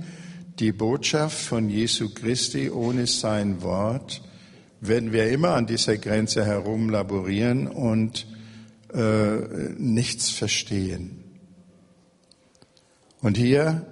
die 0.58 0.72
Botschaft 0.72 1.38
von 1.38 1.68
Jesu 1.70 2.10
Christi, 2.14 2.70
ohne 2.70 3.06
sein 3.06 3.62
Wort, 3.62 4.22
werden 4.80 5.12
wir 5.12 5.30
immer 5.30 5.50
an 5.50 5.66
dieser 5.66 5.96
Grenze 5.96 6.44
herumlaborieren 6.44 7.68
und 7.68 8.26
äh, 8.92 9.72
nichts 9.78 10.30
verstehen. 10.30 11.24
Und 13.22 13.36
hier 13.38 13.86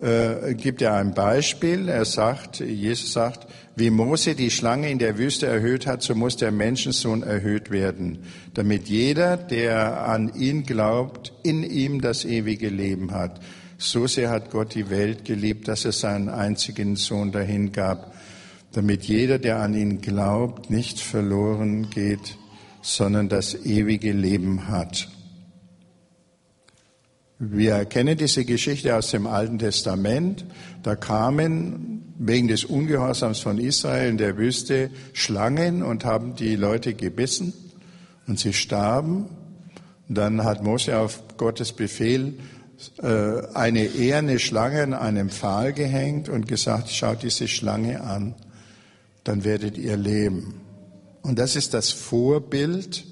äh, 0.00 0.54
gibt 0.54 0.82
er 0.82 0.94
ein 0.94 1.14
Beispiel. 1.14 1.88
Er 1.88 2.04
sagt, 2.04 2.60
Jesus 2.60 3.12
sagt, 3.12 3.46
wie 3.74 3.90
Mose 3.90 4.34
die 4.34 4.50
Schlange 4.50 4.90
in 4.90 4.98
der 4.98 5.18
Wüste 5.18 5.46
erhöht 5.46 5.86
hat, 5.86 6.02
so 6.02 6.14
muss 6.14 6.36
der 6.36 6.50
Menschensohn 6.50 7.22
erhöht 7.22 7.70
werden, 7.70 8.24
damit 8.54 8.88
jeder, 8.88 9.36
der 9.36 10.06
an 10.06 10.34
ihn 10.34 10.64
glaubt, 10.64 11.32
in 11.42 11.62
ihm 11.62 12.00
das 12.00 12.24
ewige 12.24 12.68
Leben 12.68 13.12
hat. 13.12 13.40
So 13.76 14.06
sehr 14.06 14.30
hat 14.30 14.50
Gott 14.50 14.74
die 14.74 14.90
Welt 14.90 15.24
geliebt, 15.24 15.68
dass 15.68 15.84
er 15.84 15.92
seinen 15.92 16.28
einzigen 16.28 16.96
Sohn 16.96 17.30
dahin 17.30 17.70
gab, 17.70 18.14
damit 18.72 19.04
jeder, 19.04 19.38
der 19.38 19.60
an 19.60 19.74
ihn 19.74 20.00
glaubt, 20.00 20.70
nicht 20.70 21.00
verloren 21.00 21.88
geht, 21.90 22.36
sondern 22.82 23.28
das 23.28 23.54
ewige 23.64 24.12
Leben 24.12 24.68
hat. 24.68 25.08
Wir 27.40 27.84
kennen 27.84 28.18
diese 28.18 28.44
Geschichte 28.44 28.96
aus 28.96 29.12
dem 29.12 29.28
Alten 29.28 29.60
Testament. 29.60 30.44
Da 30.82 30.96
kamen 30.96 32.14
wegen 32.18 32.48
des 32.48 32.64
Ungehorsams 32.64 33.38
von 33.38 33.58
Israel 33.58 34.10
in 34.10 34.18
der 34.18 34.36
Wüste 34.36 34.90
Schlangen 35.12 35.84
und 35.84 36.04
haben 36.04 36.34
die 36.34 36.56
Leute 36.56 36.94
gebissen 36.94 37.52
und 38.26 38.40
sie 38.40 38.52
starben. 38.52 39.26
Dann 40.08 40.42
hat 40.42 40.64
Mose 40.64 40.98
auf 40.98 41.22
Gottes 41.36 41.72
Befehl 41.72 42.34
äh, 43.00 43.06
eine 43.54 43.84
eherne 43.84 44.40
Schlange 44.40 44.82
an 44.82 44.94
einem 44.94 45.30
Pfahl 45.30 45.72
gehängt 45.72 46.28
und 46.28 46.48
gesagt, 46.48 46.90
schaut 46.90 47.22
diese 47.22 47.46
Schlange 47.46 48.00
an, 48.00 48.34
dann 49.22 49.44
werdet 49.44 49.78
ihr 49.78 49.96
leben. 49.96 50.60
Und 51.22 51.38
das 51.38 51.54
ist 51.54 51.72
das 51.72 51.90
Vorbild 51.90 53.04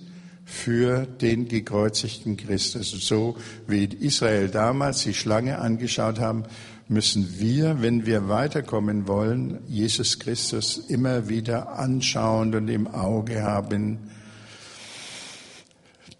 für 0.47 1.07
den 1.07 1.49
gekreuzigten 1.49 2.37
Christus. 2.37 2.93
So 2.93 3.37
wie 3.67 3.85
Israel 3.85 4.49
damals 4.49 5.03
die 5.03 5.12
Schlange 5.12 5.59
angeschaut 5.59 6.21
haben, 6.21 6.45
müssen 6.88 7.41
wir, 7.41 7.83
wenn 7.83 8.07
wir 8.07 8.29
weiterkommen 8.29 9.09
wollen, 9.09 9.59
Jesus 9.67 10.21
Christus 10.21 10.79
immer 10.79 11.29
wieder 11.29 11.79
anschauen 11.79 12.55
und 12.55 12.69
im 12.69 12.87
Auge 12.87 13.43
haben. 13.43 14.11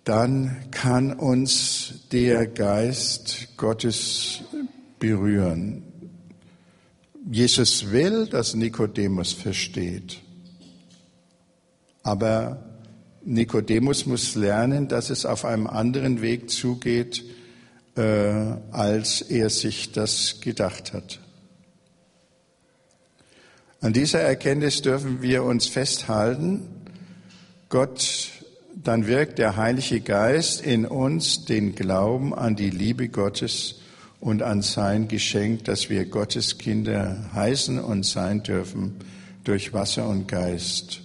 Dann 0.03 0.57
kann 0.73 1.13
uns 1.13 1.95
der 2.11 2.49
Geist 2.49 3.57
Gottes 3.57 4.41
berühren. 4.99 5.85
Jesus 7.31 7.93
will, 7.93 8.27
dass 8.27 8.55
Nikodemus 8.55 9.33
versteht. 9.33 10.21
Aber 12.03 12.76
Nikodemus 13.27 14.07
muss 14.07 14.37
lernen, 14.37 14.87
dass 14.87 15.11
es 15.11 15.27
auf 15.27 15.45
einem 15.45 15.67
anderen 15.67 16.23
Weg 16.23 16.49
zugeht, 16.49 17.25
äh, 17.97 18.03
als 18.71 19.21
er 19.21 19.51
sich 19.51 19.91
das 19.91 20.41
gedacht 20.41 20.93
hat. 20.93 21.19
An 23.81 23.93
dieser 23.93 24.21
Erkenntnis 24.21 24.81
dürfen 24.81 25.23
wir 25.23 25.43
uns 25.43 25.67
festhalten. 25.67 26.63
Gott, 27.69 28.29
dann 28.75 29.09
wirkt 29.09 29.41
der 29.41 29.57
Heilige 29.57 30.01
Geist 30.01 30.61
in 30.61 30.87
uns 30.87 31.45
den 31.45 31.75
Glauben 31.75 32.33
an 32.33 32.55
die 32.55 32.71
Liebe 32.71 33.09
Gottes 33.09 33.81
und 34.21 34.43
an 34.43 34.63
sein 34.63 35.09
Geschenk, 35.09 35.65
dass 35.65 35.91
wir 35.91 36.07
Gottes 36.07 36.59
Kinder 36.59 37.29
heißen 37.35 37.81
und 37.81 38.07
sein 38.07 38.45
dürfen 38.45 38.97
durch 39.43 39.73
Wasser 39.73 40.09
und 40.09 40.29
Geist. 40.29 41.01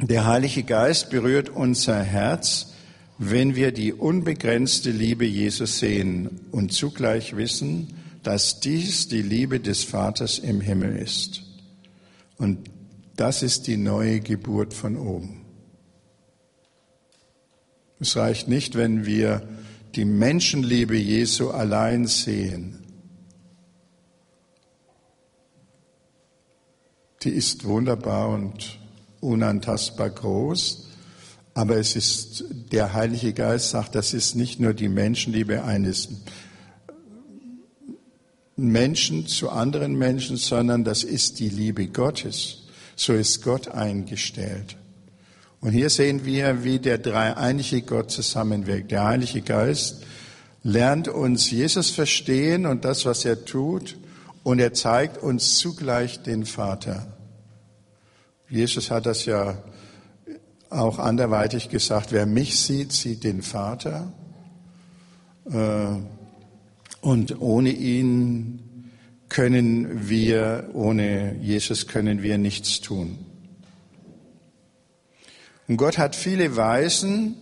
Der 0.00 0.26
Heilige 0.26 0.62
Geist 0.62 1.10
berührt 1.10 1.48
unser 1.48 2.00
Herz, 2.00 2.72
wenn 3.18 3.56
wir 3.56 3.72
die 3.72 3.92
unbegrenzte 3.92 4.92
Liebe 4.92 5.24
Jesus 5.24 5.80
sehen 5.80 6.40
und 6.52 6.72
zugleich 6.72 7.36
wissen, 7.36 7.94
dass 8.22 8.60
dies 8.60 9.08
die 9.08 9.22
Liebe 9.22 9.58
des 9.58 9.82
Vaters 9.82 10.38
im 10.38 10.60
Himmel 10.60 10.96
ist. 10.96 11.42
Und 12.36 12.70
das 13.16 13.42
ist 13.42 13.66
die 13.66 13.76
neue 13.76 14.20
Geburt 14.20 14.72
von 14.72 14.96
oben. 14.96 15.44
Es 17.98 18.16
reicht 18.16 18.46
nicht, 18.46 18.76
wenn 18.76 19.04
wir 19.04 19.48
die 19.96 20.04
Menschenliebe 20.04 20.96
Jesu 20.96 21.50
allein 21.50 22.06
sehen. 22.06 22.84
Die 27.24 27.30
ist 27.30 27.64
wunderbar 27.64 28.28
und 28.28 28.78
unantastbar 29.20 30.10
groß. 30.10 30.86
Aber 31.54 31.76
es 31.76 31.96
ist, 31.96 32.44
der 32.72 32.92
Heilige 32.92 33.32
Geist 33.32 33.70
sagt, 33.70 33.94
das 33.94 34.14
ist 34.14 34.36
nicht 34.36 34.60
nur 34.60 34.74
die 34.74 34.88
Menschenliebe 34.88 35.64
eines 35.64 36.08
Menschen 38.56 39.26
zu 39.26 39.50
anderen 39.50 39.96
Menschen, 39.96 40.36
sondern 40.36 40.84
das 40.84 41.04
ist 41.04 41.40
die 41.40 41.48
Liebe 41.48 41.88
Gottes. 41.88 42.64
So 42.96 43.12
ist 43.12 43.42
Gott 43.42 43.68
eingestellt. 43.68 44.76
Und 45.60 45.72
hier 45.72 45.90
sehen 45.90 46.24
wir, 46.24 46.62
wie 46.64 46.78
der 46.78 46.98
dreieinige 46.98 47.82
Gott 47.82 48.10
zusammenwirkt. 48.10 48.90
Der 48.90 49.04
Heilige 49.04 49.42
Geist 49.42 50.04
lernt 50.62 51.08
uns 51.08 51.50
Jesus 51.50 51.90
verstehen 51.90 52.66
und 52.66 52.84
das, 52.84 53.04
was 53.04 53.24
er 53.24 53.44
tut, 53.44 53.96
und 54.44 54.60
er 54.60 54.72
zeigt 54.72 55.18
uns 55.18 55.58
zugleich 55.58 56.22
den 56.22 56.46
Vater. 56.46 57.17
Jesus 58.50 58.90
hat 58.90 59.04
das 59.06 59.26
ja 59.26 59.62
auch 60.70 60.98
anderweitig 60.98 61.68
gesagt, 61.68 62.12
wer 62.12 62.26
mich 62.26 62.58
sieht, 62.58 62.92
sieht 62.92 63.24
den 63.24 63.42
Vater. 63.42 64.12
Äh, 65.50 65.96
und 67.00 67.40
ohne 67.40 67.70
ihn 67.70 68.90
können 69.28 70.08
wir, 70.08 70.70
ohne 70.72 71.36
Jesus 71.40 71.86
können 71.86 72.22
wir 72.22 72.38
nichts 72.38 72.80
tun. 72.80 73.18
Und 75.68 75.76
Gott 75.76 75.98
hat 75.98 76.16
viele 76.16 76.56
Weisen, 76.56 77.36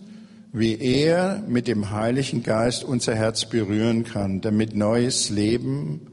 wie 0.51 0.77
er 0.77 1.41
mit 1.47 1.67
dem 1.67 1.91
Heiligen 1.91 2.43
Geist 2.43 2.83
unser 2.83 3.15
Herz 3.15 3.45
berühren 3.45 4.03
kann, 4.03 4.41
damit 4.41 4.75
neues 4.75 5.29
Leben, 5.29 6.07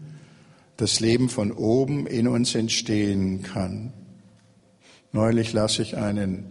das 0.76 1.00
Leben 1.00 1.28
von 1.28 1.50
oben 1.50 2.06
in 2.06 2.28
uns 2.28 2.54
entstehen 2.54 3.42
kann. 3.42 3.92
Neulich 5.14 5.52
las 5.52 5.78
ich 5.78 5.96
einen, 5.96 6.50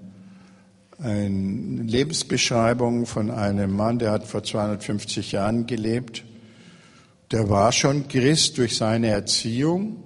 eine 0.97 1.83
Lebensbeschreibung 1.83 3.05
von 3.05 3.29
einem 3.29 3.75
Mann, 3.75 3.99
der 3.99 4.11
hat 4.11 4.25
vor 4.25 4.41
250 4.41 5.33
Jahren 5.33 5.67
gelebt. 5.67 6.23
Der 7.33 7.49
war 7.49 7.73
schon 7.73 8.07
Christ 8.07 8.57
durch 8.57 8.77
seine 8.77 9.07
Erziehung, 9.07 10.01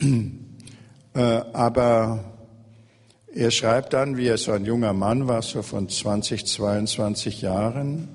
äh, 0.00 1.20
aber 1.52 2.24
er 3.34 3.50
schreibt 3.50 3.92
dann, 3.92 4.16
wie 4.16 4.28
er 4.28 4.38
so 4.38 4.52
ein 4.52 4.64
junger 4.64 4.94
Mann 4.94 5.28
war, 5.28 5.42
so 5.42 5.60
von 5.60 5.90
20, 5.90 6.46
22 6.46 7.42
Jahren. 7.42 8.08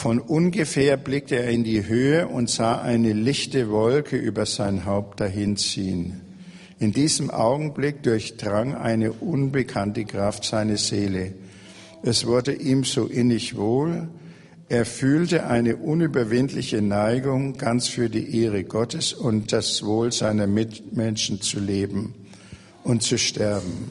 Von 0.00 0.18
ungefähr 0.18 0.96
blickte 0.96 1.36
er 1.36 1.50
in 1.50 1.62
die 1.62 1.86
Höhe 1.86 2.26
und 2.26 2.48
sah 2.48 2.80
eine 2.80 3.12
lichte 3.12 3.68
Wolke 3.68 4.16
über 4.16 4.46
sein 4.46 4.86
Haupt 4.86 5.20
dahinziehen. 5.20 6.22
In 6.78 6.92
diesem 6.92 7.30
Augenblick 7.30 8.02
durchdrang 8.02 8.74
eine 8.74 9.12
unbekannte 9.12 10.06
Kraft 10.06 10.44
seine 10.44 10.78
Seele. 10.78 11.34
Es 12.02 12.26
wurde 12.26 12.54
ihm 12.54 12.84
so 12.84 13.08
innig 13.08 13.58
wohl. 13.58 14.08
Er 14.70 14.86
fühlte 14.86 15.46
eine 15.46 15.76
unüberwindliche 15.76 16.80
Neigung, 16.80 17.58
ganz 17.58 17.88
für 17.88 18.08
die 18.08 18.40
Ehre 18.40 18.64
Gottes 18.64 19.12
und 19.12 19.52
das 19.52 19.84
Wohl 19.84 20.12
seiner 20.12 20.46
Mitmenschen 20.46 21.42
zu 21.42 21.60
leben 21.60 22.14
und 22.84 23.02
zu 23.02 23.18
sterben. 23.18 23.90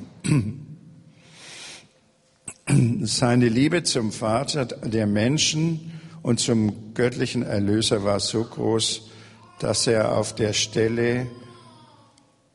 Seine 3.03 3.47
Liebe 3.47 3.83
zum 3.83 4.11
Vater 4.11 4.65
der 4.65 5.05
Menschen 5.05 5.98
und 6.29 6.39
zum 6.39 6.93
göttlichen 6.93 7.41
Erlöser 7.41 8.03
war 8.03 8.19
so 8.19 8.43
groß, 8.43 9.09
dass 9.57 9.87
er 9.87 10.15
auf 10.15 10.35
der 10.35 10.53
Stelle 10.53 11.25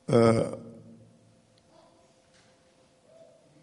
äh, 0.07 0.45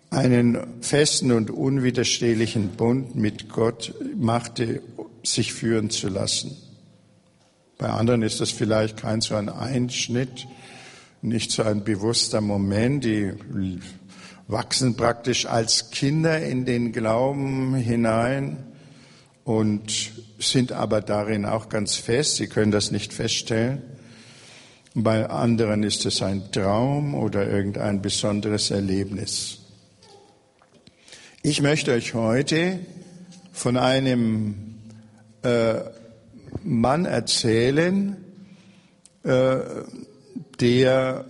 einen 0.10 0.82
festen 0.82 1.32
und 1.32 1.50
unwiderstehlichen 1.50 2.72
Bund 2.72 3.16
mit 3.16 3.48
Gott 3.48 3.94
machte, 4.18 4.82
sich 5.24 5.54
führen 5.54 5.90
zu 5.90 6.10
lassen. 6.10 6.58
Bei 7.78 7.88
anderen 7.88 8.22
ist 8.22 8.42
das 8.42 8.52
vielleicht 8.52 8.98
kein 8.98 9.22
so 9.22 9.36
ein 9.36 9.48
Einschnitt, 9.48 10.46
nicht 11.22 11.52
so 11.52 11.64
ein 11.64 11.86
bewusster 11.86 12.42
Moment. 12.42 13.06
Die 13.06 13.32
wachsen 14.50 14.98
praktisch 14.98 15.46
als 15.46 15.90
Kinder 15.90 16.38
in 16.42 16.66
den 16.66 16.92
Glauben 16.92 17.76
hinein 17.76 18.71
und 19.44 20.12
sind 20.40 20.72
aber 20.72 21.02
darin 21.02 21.46
auch 21.46 21.70
ganz 21.70 21.96
fest. 21.96 22.36
Sie 22.36 22.48
können 22.48 22.72
das 22.72 22.92
nicht 22.92 23.14
feststellen. 23.14 23.82
Bei 24.94 25.30
anderen 25.30 25.84
ist 25.84 26.06
es 26.06 26.22
ein 26.22 26.52
Traum 26.52 27.16
oder 27.16 27.48
irgendein 27.48 28.02
besonderes 28.02 28.72
Erlebnis. 28.72 29.60
Ich 31.44 31.62
möchte 31.62 31.94
euch 31.94 32.14
heute 32.14 32.80
von 33.54 33.78
einem 33.78 34.76
äh, 35.44 35.76
Mann 36.64 37.06
erzählen, 37.06 38.18
äh, 39.24 39.58
der 40.60 41.26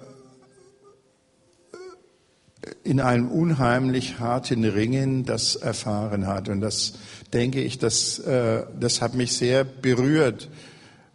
in 2.83 2.99
einem 2.99 3.27
unheimlich 3.29 4.19
harten 4.19 4.63
Ringen 4.63 5.25
das 5.25 5.55
erfahren 5.55 6.27
hat. 6.27 6.49
Und 6.49 6.61
das 6.61 6.93
denke 7.33 7.61
ich, 7.61 7.79
das, 7.79 8.19
äh, 8.19 8.63
das 8.79 9.01
hat 9.01 9.15
mich 9.15 9.33
sehr 9.33 9.63
berührt. 9.63 10.49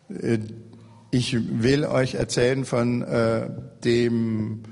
Äh, 0.09 0.39
Ich 1.13 1.35
will 1.63 1.85
euch 1.85 2.15
erzählen 2.15 2.65
von 2.65 3.01
äh, 3.03 3.49
dem 3.85 4.65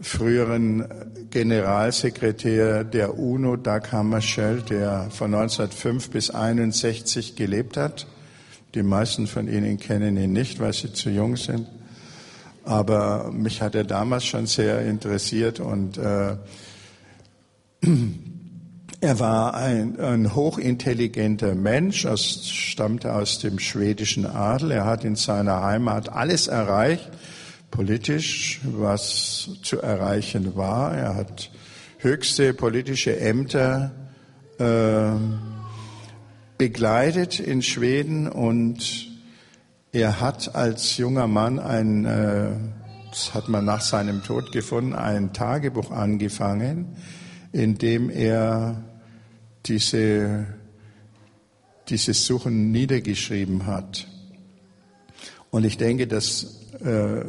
früheren 0.00 0.86
Generalsekretär 1.30 2.84
der 2.84 3.18
UNO, 3.18 3.56
Dag 3.56 3.92
Hammarskjöld, 3.92 4.70
der 4.70 5.08
von 5.10 5.34
1905 5.34 6.10
bis 6.10 6.30
1961 6.30 7.36
gelebt 7.36 7.76
hat. 7.76 8.06
Die 8.74 8.82
meisten 8.82 9.26
von 9.26 9.48
Ihnen 9.48 9.78
kennen 9.78 10.16
ihn 10.16 10.32
nicht, 10.32 10.60
weil 10.60 10.72
sie 10.72 10.92
zu 10.92 11.10
jung 11.10 11.36
sind. 11.36 11.66
Aber 12.68 13.32
mich 13.32 13.62
hat 13.62 13.74
er 13.74 13.84
damals 13.84 14.26
schon 14.26 14.44
sehr 14.44 14.82
interessiert 14.82 15.58
und 15.58 15.96
äh, 15.96 16.36
er 19.00 19.18
war 19.18 19.54
ein, 19.54 19.98
ein 19.98 20.34
hochintelligenter 20.34 21.54
Mensch, 21.54 22.04
er 22.04 22.18
stammte 22.18 23.14
aus 23.14 23.38
dem 23.38 23.58
schwedischen 23.58 24.26
Adel. 24.26 24.72
Er 24.72 24.84
hat 24.84 25.06
in 25.06 25.16
seiner 25.16 25.62
Heimat 25.62 26.12
alles 26.12 26.46
erreicht, 26.46 27.08
politisch, 27.70 28.60
was 28.64 29.48
zu 29.62 29.80
erreichen 29.80 30.54
war. 30.54 30.94
Er 30.94 31.14
hat 31.14 31.50
höchste 31.96 32.52
politische 32.52 33.18
Ämter 33.18 33.92
äh, 34.58 35.12
begleitet 36.58 37.40
in 37.40 37.62
Schweden 37.62 38.28
und 38.28 39.07
er 39.92 40.20
hat 40.20 40.54
als 40.54 40.96
junger 40.96 41.26
Mann 41.26 41.58
ein, 41.58 42.04
äh, 42.04 42.50
das 43.10 43.34
hat 43.34 43.48
man 43.48 43.64
nach 43.64 43.80
seinem 43.80 44.22
Tod 44.22 44.52
gefunden, 44.52 44.94
ein 44.94 45.32
Tagebuch 45.32 45.90
angefangen, 45.90 46.96
in 47.52 47.78
dem 47.78 48.10
er 48.10 48.84
diese, 49.66 50.46
dieses 51.88 52.26
Suchen 52.26 52.70
niedergeschrieben 52.70 53.66
hat. 53.66 54.06
Und 55.50 55.64
ich 55.64 55.78
denke, 55.78 56.06
das 56.06 56.66
äh, 56.84 57.24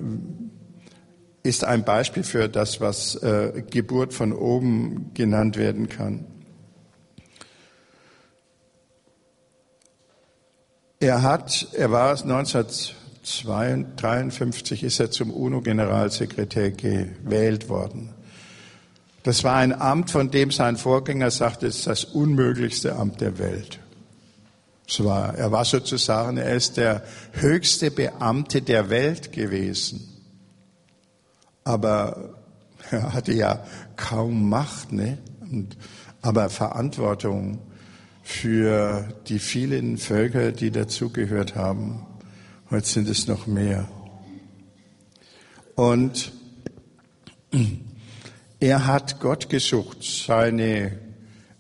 ist 1.44 1.64
ein 1.64 1.86
Beispiel 1.86 2.24
für 2.24 2.50
das, 2.50 2.82
was 2.82 3.16
äh, 3.16 3.64
Geburt 3.70 4.14
von 4.14 4.34
oben 4.34 5.12
genannt 5.14 5.58
werden 5.58 5.88
kann. 5.88 6.26
Er 11.02 11.22
hat, 11.22 11.70
er 11.72 11.92
war 11.92 12.12
1953 12.12 14.84
ist 14.84 15.00
er 15.00 15.10
zum 15.10 15.32
UNO-Generalsekretär 15.32 16.72
gewählt 16.72 17.70
worden. 17.70 18.10
Das 19.24 19.46
war 19.46 19.56
ein 19.56 19.72
Amt, 19.72 20.12
von 20.12 20.30
dem 20.30 20.52
sein 20.52 20.76
Vorgänger 20.76 21.32
sagte, 21.32 21.68
es 21.68 21.78
ist 21.78 21.88
das 21.88 22.04
unmöglichste 22.04 22.98
Amt 22.98 23.22
der 23.22 23.40
Welt. 23.40 23.80
War, 24.98 25.36
er 25.36 25.54
war 25.54 25.64
sozusagen, 25.64 26.36
er 26.36 26.54
ist 26.54 26.76
der 26.76 27.04
höchste 27.32 27.92
Beamte 27.92 28.62
der 28.62 28.90
Welt 28.90 29.32
gewesen. 29.32 30.06
Aber 31.64 32.34
er 32.92 33.14
hatte 33.14 33.32
ja 33.32 33.64
kaum 33.96 34.50
Macht, 34.50 34.92
ne? 34.92 35.18
Und, 35.40 35.78
aber 36.22 36.50
Verantwortung 36.50 37.69
für 38.30 39.08
die 39.28 39.40
vielen 39.40 39.98
Völker, 39.98 40.52
die 40.52 40.70
dazugehört 40.70 41.56
haben. 41.56 42.06
Heute 42.70 42.88
sind 42.88 43.10
es 43.10 43.28
noch 43.28 43.48
mehr. 43.48 43.90
Und 45.76 46.32
er 48.60 48.86
hat 48.86 49.20
Gott 49.20 49.50
gesucht. 49.50 50.04
Seine 50.04 51.00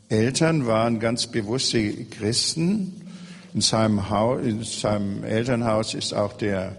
Eltern 0.10 0.68
waren 0.68 1.00
ganz 1.00 1.28
bewusste 1.28 2.06
Christen. 2.06 3.02
In 3.56 3.62
seinem, 3.62 4.12
Haus, 4.12 4.46
in 4.46 4.64
seinem 4.64 5.24
Elternhaus 5.24 5.96
ist 5.96 6.14
auch 6.14 6.34
der 6.34 6.78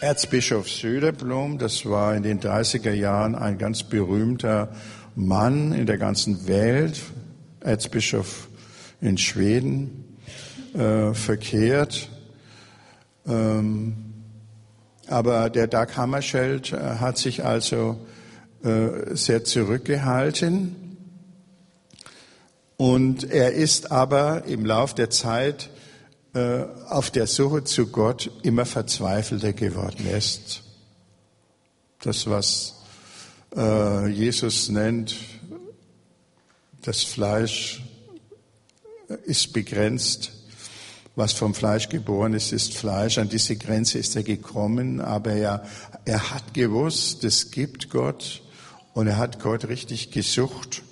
Erzbischof 0.00 0.68
Söderblom. 0.68 1.58
Das 1.58 1.86
war 1.86 2.16
in 2.16 2.24
den 2.24 2.40
30er 2.40 2.92
Jahren 2.92 3.36
ein 3.36 3.58
ganz 3.58 3.84
berühmter 3.84 4.74
Mann 5.14 5.72
in 5.72 5.86
der 5.86 5.98
ganzen 5.98 6.48
Welt. 6.48 7.00
Erzbischof 7.60 8.48
in 9.04 9.18
Schweden 9.18 10.16
äh, 10.72 11.12
verkehrt. 11.12 12.08
Ähm, 13.26 13.96
aber 15.06 15.50
der 15.50 15.66
Dag 15.66 15.96
Hammarskjöld 15.96 16.72
äh, 16.72 16.76
hat 16.76 17.18
sich 17.18 17.44
also 17.44 17.98
äh, 18.64 19.14
sehr 19.14 19.44
zurückgehalten. 19.44 20.76
Und 22.78 23.30
er 23.30 23.52
ist 23.52 23.92
aber 23.92 24.44
im 24.46 24.64
Lauf 24.64 24.94
der 24.94 25.10
Zeit 25.10 25.68
äh, 26.32 26.64
auf 26.88 27.10
der 27.10 27.26
Suche 27.26 27.62
zu 27.64 27.88
Gott 27.88 28.30
immer 28.42 28.64
verzweifelter 28.64 29.52
geworden 29.52 30.08
ist. 30.08 30.62
Das, 32.02 32.26
was 32.26 32.82
äh, 33.54 34.08
Jesus 34.08 34.70
nennt, 34.70 35.14
das 36.82 37.02
Fleisch 37.02 37.83
ist 39.24 39.52
begrenzt. 39.52 40.32
Was 41.16 41.32
vom 41.32 41.54
Fleisch 41.54 41.88
geboren 41.88 42.34
ist, 42.34 42.52
ist 42.52 42.74
Fleisch. 42.74 43.18
An 43.18 43.28
diese 43.28 43.56
Grenze 43.56 43.98
ist 43.98 44.16
er 44.16 44.24
gekommen, 44.24 45.00
aber 45.00 45.32
er, 45.32 45.64
er 46.04 46.30
hat 46.32 46.54
gewusst, 46.54 47.22
es 47.22 47.52
gibt 47.52 47.90
Gott 47.90 48.42
und 48.94 49.06
er 49.06 49.16
hat 49.16 49.40
Gott 49.40 49.68
richtig 49.68 50.10
gesucht. 50.10 50.82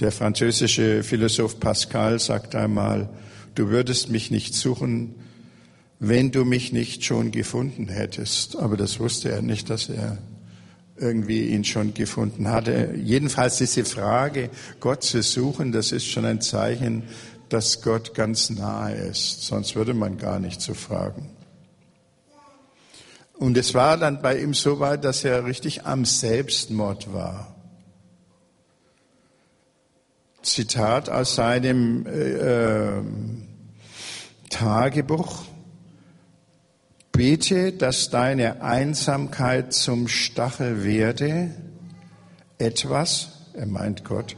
Der 0.00 0.12
französische 0.12 1.02
Philosoph 1.02 1.60
Pascal 1.60 2.18
sagt 2.18 2.54
einmal, 2.54 3.08
du 3.54 3.68
würdest 3.68 4.10
mich 4.10 4.30
nicht 4.30 4.54
suchen, 4.54 5.14
wenn 5.98 6.32
du 6.32 6.44
mich 6.44 6.72
nicht 6.72 7.04
schon 7.04 7.30
gefunden 7.30 7.88
hättest. 7.88 8.56
Aber 8.56 8.76
das 8.76 9.00
wusste 9.00 9.30
er 9.30 9.40
nicht, 9.40 9.70
dass 9.70 9.88
er 9.88 10.18
irgendwie 10.98 11.48
ihn 11.48 11.64
schon 11.64 11.94
gefunden 11.94 12.48
hatte. 12.48 12.94
Jedenfalls 12.96 13.58
diese 13.58 13.84
Frage, 13.84 14.50
Gott 14.80 15.02
zu 15.02 15.22
suchen, 15.22 15.72
das 15.72 15.92
ist 15.92 16.06
schon 16.06 16.24
ein 16.24 16.40
Zeichen, 16.40 17.04
dass 17.48 17.82
Gott 17.82 18.14
ganz 18.14 18.50
nahe 18.50 18.94
ist. 18.94 19.42
Sonst 19.42 19.76
würde 19.76 19.94
man 19.94 20.18
gar 20.18 20.38
nicht 20.38 20.60
so 20.60 20.74
fragen. 20.74 21.30
Und 23.34 23.56
es 23.56 23.74
war 23.74 23.98
dann 23.98 24.22
bei 24.22 24.40
ihm 24.40 24.54
so 24.54 24.80
weit, 24.80 25.04
dass 25.04 25.22
er 25.22 25.44
richtig 25.44 25.84
am 25.84 26.04
Selbstmord 26.04 27.12
war. 27.12 27.54
Zitat 30.42 31.10
aus 31.10 31.34
seinem 31.34 32.06
äh, 32.06 33.02
Tagebuch. 34.48 35.44
Bete, 37.16 37.72
dass 37.72 38.10
deine 38.10 38.60
Einsamkeit 38.60 39.72
zum 39.72 40.06
Stachel 40.06 40.84
werde, 40.84 41.50
etwas, 42.58 43.48
er 43.54 43.64
meint 43.64 44.04
Gott, 44.04 44.36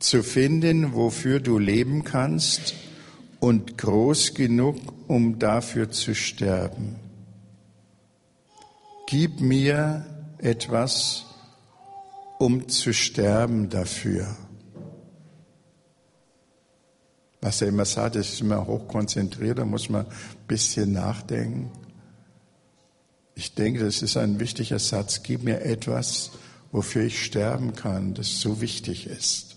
zu 0.00 0.24
finden, 0.24 0.92
wofür 0.92 1.38
du 1.38 1.60
leben 1.60 2.02
kannst 2.02 2.74
und 3.38 3.78
groß 3.78 4.34
genug, 4.34 4.76
um 5.06 5.38
dafür 5.38 5.92
zu 5.92 6.16
sterben. 6.16 6.96
Gib 9.06 9.40
mir 9.40 10.04
etwas, 10.38 11.26
um 12.40 12.68
zu 12.68 12.92
sterben 12.92 13.68
dafür. 13.70 14.36
Was 17.40 17.62
er 17.62 17.68
immer 17.68 17.84
sagt, 17.84 18.16
ist 18.16 18.40
immer 18.40 18.66
hochkonzentriert, 18.66 19.58
da 19.58 19.64
muss 19.64 19.88
man 19.88 20.06
ein 20.06 20.12
bisschen 20.48 20.90
nachdenken. 20.90 21.70
Ich 23.38 23.54
denke, 23.54 23.84
das 23.84 24.00
ist 24.00 24.16
ein 24.16 24.40
wichtiger 24.40 24.78
Satz. 24.78 25.22
Gib 25.22 25.44
mir 25.44 25.60
etwas, 25.60 26.30
wofür 26.72 27.04
ich 27.04 27.22
sterben 27.22 27.74
kann, 27.74 28.14
das 28.14 28.40
so 28.40 28.62
wichtig 28.62 29.06
ist, 29.06 29.56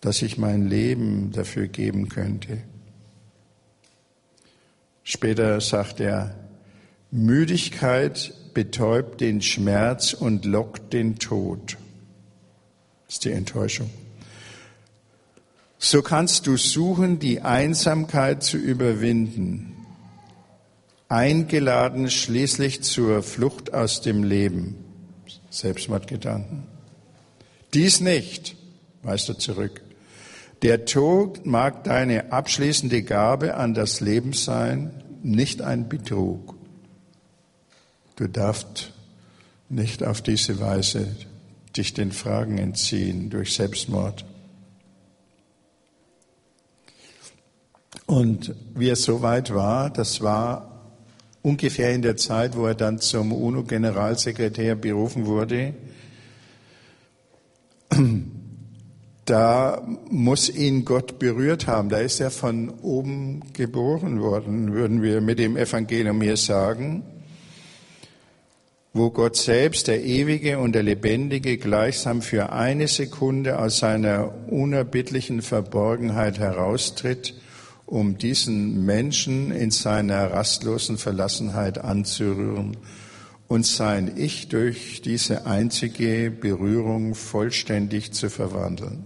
dass 0.00 0.22
ich 0.22 0.38
mein 0.38 0.68
Leben 0.68 1.30
dafür 1.30 1.68
geben 1.68 2.08
könnte. 2.08 2.58
Später 5.04 5.60
sagt 5.60 6.00
er, 6.00 6.34
Müdigkeit 7.12 8.34
betäubt 8.54 9.20
den 9.20 9.40
Schmerz 9.40 10.12
und 10.12 10.44
lockt 10.44 10.92
den 10.92 11.16
Tod. 11.20 11.78
Das 13.06 13.14
ist 13.14 13.24
die 13.24 13.30
Enttäuschung. 13.30 13.88
So 15.78 16.02
kannst 16.02 16.48
du 16.48 16.56
suchen, 16.56 17.20
die 17.20 17.40
Einsamkeit 17.40 18.42
zu 18.42 18.56
überwinden 18.56 19.77
eingeladen 21.08 22.10
schließlich 22.10 22.82
zur 22.82 23.22
Flucht 23.22 23.72
aus 23.72 24.00
dem 24.02 24.22
Leben. 24.22 24.76
Selbstmordgedanken. 25.50 26.64
Dies 27.74 28.00
nicht, 28.00 28.56
weist 29.02 29.28
er 29.28 29.38
zurück. 29.38 29.82
Der 30.62 30.84
Tod 30.84 31.46
mag 31.46 31.84
deine 31.84 32.32
abschließende 32.32 33.02
Gabe 33.02 33.54
an 33.54 33.74
das 33.74 34.00
Leben 34.00 34.32
sein, 34.32 35.02
nicht 35.22 35.62
ein 35.62 35.88
Betrug. 35.88 36.56
Du 38.16 38.28
darfst 38.28 38.92
nicht 39.68 40.02
auf 40.02 40.20
diese 40.22 40.60
Weise 40.60 41.06
dich 41.76 41.94
den 41.94 42.12
Fragen 42.12 42.58
entziehen 42.58 43.30
durch 43.30 43.54
Selbstmord. 43.54 44.24
Und 48.06 48.54
wie 48.74 48.88
es 48.88 49.04
soweit 49.04 49.54
war, 49.54 49.90
das 49.90 50.20
war 50.20 50.77
ungefähr 51.48 51.94
in 51.94 52.02
der 52.02 52.16
Zeit, 52.16 52.56
wo 52.56 52.66
er 52.66 52.74
dann 52.74 52.98
zum 52.98 53.32
UNO-Generalsekretär 53.32 54.76
berufen 54.76 55.26
wurde, 55.26 55.74
da 59.24 59.82
muss 60.10 60.50
ihn 60.50 60.84
Gott 60.84 61.18
berührt 61.18 61.66
haben. 61.66 61.88
Da 61.88 61.98
ist 61.98 62.20
er 62.20 62.30
von 62.30 62.68
oben 62.82 63.42
geboren 63.54 64.20
worden, 64.20 64.74
würden 64.74 65.02
wir 65.02 65.20
mit 65.20 65.38
dem 65.38 65.56
Evangelium 65.56 66.20
hier 66.20 66.36
sagen, 66.36 67.02
wo 68.92 69.10
Gott 69.10 69.36
selbst, 69.36 69.88
der 69.88 70.02
Ewige 70.04 70.58
und 70.58 70.74
der 70.74 70.82
Lebendige, 70.82 71.56
gleichsam 71.56 72.20
für 72.20 72.52
eine 72.52 72.88
Sekunde 72.88 73.58
aus 73.58 73.78
seiner 73.78 74.34
unerbittlichen 74.48 75.40
Verborgenheit 75.40 76.38
heraustritt, 76.38 77.34
um 77.88 78.18
diesen 78.18 78.84
Menschen 78.84 79.50
in 79.50 79.70
seiner 79.70 80.30
rastlosen 80.30 80.98
Verlassenheit 80.98 81.78
anzurühren 81.78 82.76
und 83.48 83.64
sein 83.64 84.12
Ich 84.16 84.48
durch 84.48 85.00
diese 85.00 85.46
einzige 85.46 86.30
Berührung 86.30 87.14
vollständig 87.14 88.12
zu 88.12 88.28
verwandeln 88.28 89.04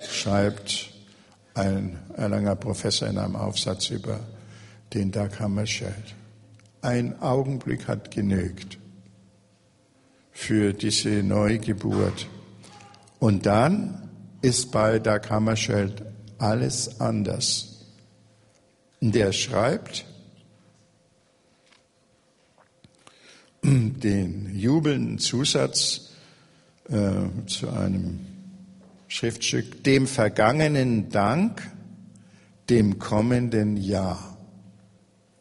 schreibt 0.00 0.90
ein 1.54 1.98
Erlanger 2.16 2.56
Professor 2.56 3.08
in 3.08 3.18
einem 3.18 3.36
Aufsatz 3.36 3.90
über 3.90 4.20
den 4.92 5.12
Dag 5.12 5.38
Hammarskjöld. 5.38 6.14
Ein 6.82 7.20
Augenblick 7.22 7.88
hat 7.88 8.10
genügt 8.10 8.78
für 10.32 10.72
diese 10.72 11.22
Neugeburt. 11.22 12.26
Und 13.20 13.46
dann 13.46 14.10
ist 14.42 14.72
bei 14.72 14.98
Dag 14.98 15.30
Hammarskjöld 15.30 16.02
alles 16.44 17.00
anders. 17.00 17.86
Und 19.00 19.16
er 19.16 19.32
schreibt 19.32 20.04
den 23.62 24.54
jubelnden 24.54 25.18
Zusatz 25.18 26.10
äh, 26.88 27.46
zu 27.46 27.70
einem 27.70 28.20
Schriftstück, 29.08 29.84
dem 29.84 30.06
vergangenen 30.06 31.08
Dank, 31.08 31.70
dem 32.68 32.98
kommenden 32.98 33.78
Ja. 33.78 34.36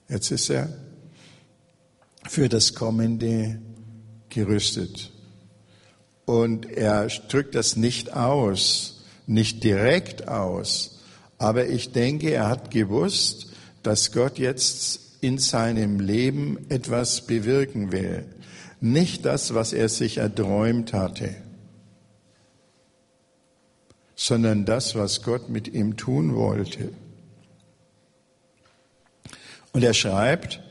Jetzt 0.07 0.31
ist 0.31 0.49
er 0.49 0.69
für 2.29 2.47
das 2.47 2.73
Kommende 2.75 3.59
gerüstet. 4.29 5.11
Und 6.25 6.65
er 6.65 7.07
drückt 7.07 7.55
das 7.55 7.75
nicht 7.75 8.13
aus, 8.13 9.03
nicht 9.27 9.63
direkt 9.63 10.27
aus, 10.29 10.92
aber 11.43 11.67
ich 11.67 11.91
denke, 11.91 12.32
er 12.32 12.47
hat 12.49 12.71
gewusst, 12.71 13.47
dass 13.84 14.12
Gott 14.12 14.39
jetzt 14.39 14.99
in 15.21 15.38
seinem 15.38 15.99
Leben 15.99 16.58
etwas 16.69 17.27
bewirken 17.27 17.91
will. 17.91 18.25
Nicht 18.82 19.25
das, 19.25 19.53
was 19.53 19.73
er 19.73 19.89
sich 19.89 20.17
erträumt 20.17 20.93
hatte 20.93 21.36
sondern 24.15 24.63
das, 24.63 24.95
was 24.95 25.21
Gott 25.21 25.49
mit 25.49 25.67
ihm 25.67 25.97
tun 25.97 26.36
wollte. 26.36 26.93
Und 29.71 29.84
er 29.84 29.93
schreibt, 29.93 30.62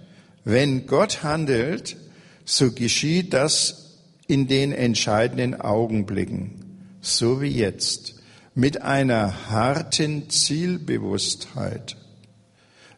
wenn 0.44 0.86
Gott 0.86 1.22
handelt, 1.22 1.96
so 2.44 2.72
geschieht 2.72 3.32
das 3.34 3.98
in 4.26 4.46
den 4.46 4.72
entscheidenden 4.72 5.60
Augenblicken, 5.60 6.64
so 7.00 7.42
wie 7.42 7.48
jetzt, 7.48 8.21
mit 8.54 8.82
einer 8.82 9.50
harten 9.50 10.28
Zielbewusstheit. 10.28 11.96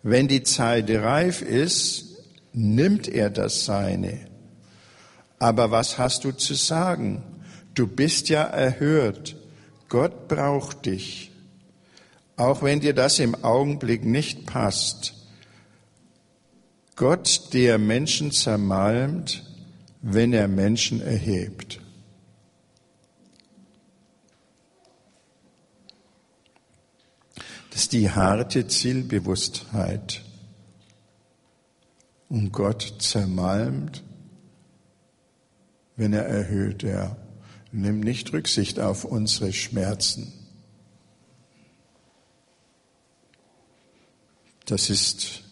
Wenn 0.03 0.29
die 0.29 0.43
Zeit 0.43 0.91
reif 0.91 1.43
ist, 1.43 2.17
nimmt 2.53 3.09
er 3.09 3.31
das 3.31 3.65
Seine. 3.65 4.27
Aber 5.39 5.71
was 5.71 5.99
hast 5.99 6.25
du 6.25 6.33
zu 6.33 6.55
sagen? 6.55 7.23
Du 7.75 7.87
bist 7.87 8.29
ja 8.29 8.43
erhört. 8.43 9.37
Gott 9.89 10.29
braucht 10.29 10.87
dich, 10.87 11.31
auch 12.37 12.63
wenn 12.63 12.81
dir 12.81 12.95
das 12.95 13.19
im 13.19 13.45
Augenblick 13.45 14.05
nicht 14.05 14.47
passt. 14.47 15.15
Gott, 16.97 17.53
der 17.53 17.79
Menschen 17.79 18.31
zermalmt, 18.31 19.45
wenn 20.03 20.33
er 20.33 20.49
Menschen 20.49 21.01
erhebt. 21.01 21.81
Das 27.75 27.83
ist 27.83 27.93
die 27.93 28.09
harte 28.09 28.69
Zielbewusstheit. 28.69 30.23
Und 32.29 32.53
Gott 32.53 32.95
zermalmt, 33.01 34.05
wenn 35.97 36.13
er 36.13 36.25
erhöht, 36.25 36.85
ja. 36.85 37.17
Nimm 37.73 37.99
nicht 37.99 38.33
Rücksicht 38.33 38.79
auf 38.79 39.05
unsere 39.05 39.53
Schmerzen. 39.53 40.33
Das 44.67 44.89
ist 44.89 45.43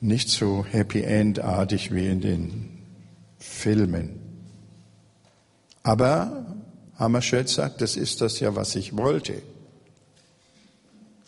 nicht 0.00 0.28
so 0.28 0.64
happy 0.64 1.02
endartig 1.02 1.92
wie 1.92 2.06
in 2.06 2.20
den 2.20 2.78
Filmen. 3.38 4.20
Aber 5.82 6.54
Hammerschöld 7.00 7.48
sagt, 7.48 7.80
das 7.80 7.96
ist 7.96 8.20
das 8.20 8.38
ja, 8.38 8.54
was 8.54 8.76
ich 8.76 8.96
wollte. 8.96 9.42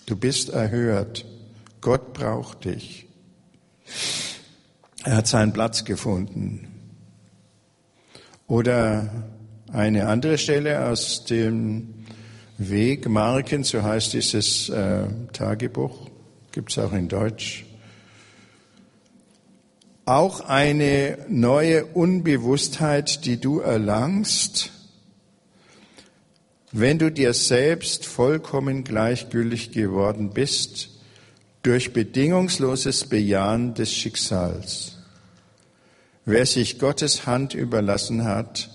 Du 0.06 0.16
bist 0.16 0.50
erhört. 0.50 1.24
Gott 1.80 2.12
braucht 2.12 2.66
dich. 2.66 3.06
Er 5.04 5.16
hat 5.16 5.26
seinen 5.26 5.52
Platz 5.52 5.84
gefunden. 5.84 6.68
Oder 8.46 9.24
eine 9.72 10.06
andere 10.08 10.38
Stelle 10.38 10.86
aus 10.86 11.24
dem 11.24 11.94
Wegmarken, 12.58 13.64
so 13.64 13.82
heißt 13.82 14.12
dieses 14.12 14.68
äh, 14.68 15.06
Tagebuch, 15.32 16.10
gibt 16.52 16.70
es 16.70 16.78
auch 16.78 16.92
in 16.92 17.08
Deutsch. 17.08 17.64
Auch 20.04 20.40
eine 20.40 21.18
neue 21.28 21.86
Unbewusstheit, 21.86 23.24
die 23.24 23.40
du 23.40 23.60
erlangst, 23.60 24.73
wenn 26.76 26.98
du 26.98 27.08
dir 27.08 27.34
selbst 27.34 28.04
vollkommen 28.04 28.82
gleichgültig 28.82 29.70
geworden 29.70 30.30
bist 30.30 30.90
durch 31.62 31.92
bedingungsloses 31.92 33.04
Bejahen 33.04 33.74
des 33.74 33.94
Schicksals. 33.94 34.98
Wer 36.24 36.46
sich 36.46 36.80
Gottes 36.80 37.26
Hand 37.26 37.54
überlassen 37.54 38.24
hat, 38.24 38.70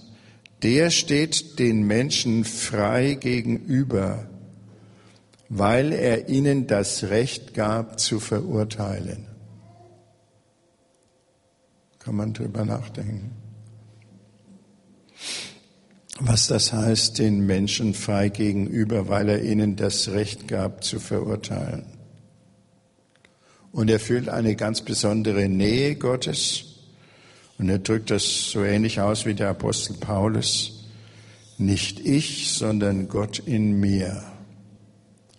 der 0.63 0.91
steht 0.91 1.59
den 1.59 1.83
Menschen 1.83 2.45
frei 2.45 3.15
gegenüber, 3.15 4.29
weil 5.49 5.91
er 5.91 6.29
ihnen 6.29 6.67
das 6.67 7.03
Recht 7.03 7.53
gab 7.53 7.99
zu 7.99 8.21
verurteilen. 8.21 9.25
Kann 11.99 12.15
man 12.15 12.31
drüber 12.31 12.63
nachdenken. 12.63 13.31
Was 16.19 16.47
das 16.47 16.73
heißt, 16.73 17.17
den 17.17 17.45
Menschen 17.45 17.93
frei 17.93 18.27
gegenüber, 18.27 19.07
weil 19.07 19.29
er 19.29 19.41
ihnen 19.41 19.77
das 19.77 20.09
Recht 20.09 20.47
gab 20.49 20.83
zu 20.83 20.99
verurteilen. 20.99 21.85
Und 23.71 23.89
er 23.89 23.99
fühlt 23.99 24.27
eine 24.27 24.55
ganz 24.55 24.81
besondere 24.81 25.47
Nähe 25.47 25.95
Gottes 25.95 26.65
und 27.57 27.69
er 27.69 27.79
drückt 27.79 28.09
das 28.09 28.51
so 28.51 28.63
ähnlich 28.63 29.01
aus 29.01 29.25
wie 29.25 29.33
der 29.33 29.49
Apostel 29.49 29.95
Paulus. 29.95 30.85
Nicht 31.57 31.99
ich, 31.99 32.51
sondern 32.51 33.09
Gott 33.09 33.39
in 33.39 33.79
mir. 33.79 34.23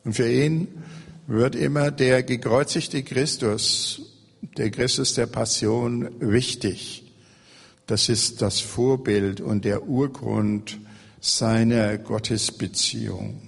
Und 0.05 0.14
für 0.14 0.31
ihn 0.31 0.69
wird 1.27 1.55
immer 1.57 1.90
der 1.90 2.23
gekreuzigte 2.23 3.03
Christus, 3.03 4.03
der 4.57 4.71
Christus 4.71 5.14
der 5.14 5.27
Passion 5.27 6.11
wichtig. 6.21 7.10
Das 7.90 8.09
ist 8.09 8.40
das 8.40 8.61
Vorbild 8.61 9.40
und 9.40 9.64
der 9.64 9.88
Urgrund 9.88 10.79
seiner 11.20 11.98
Gottesbeziehung. 11.98 13.42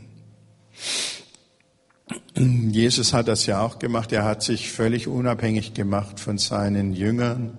Jesus 2.35 3.13
hat 3.13 3.29
das 3.29 3.47
ja 3.47 3.61
auch 3.63 3.79
gemacht. 3.79 4.11
Er 4.11 4.25
hat 4.25 4.43
sich 4.43 4.73
völlig 4.73 5.07
unabhängig 5.07 5.75
gemacht 5.75 6.19
von 6.19 6.39
seinen 6.39 6.93
Jüngern 6.93 7.57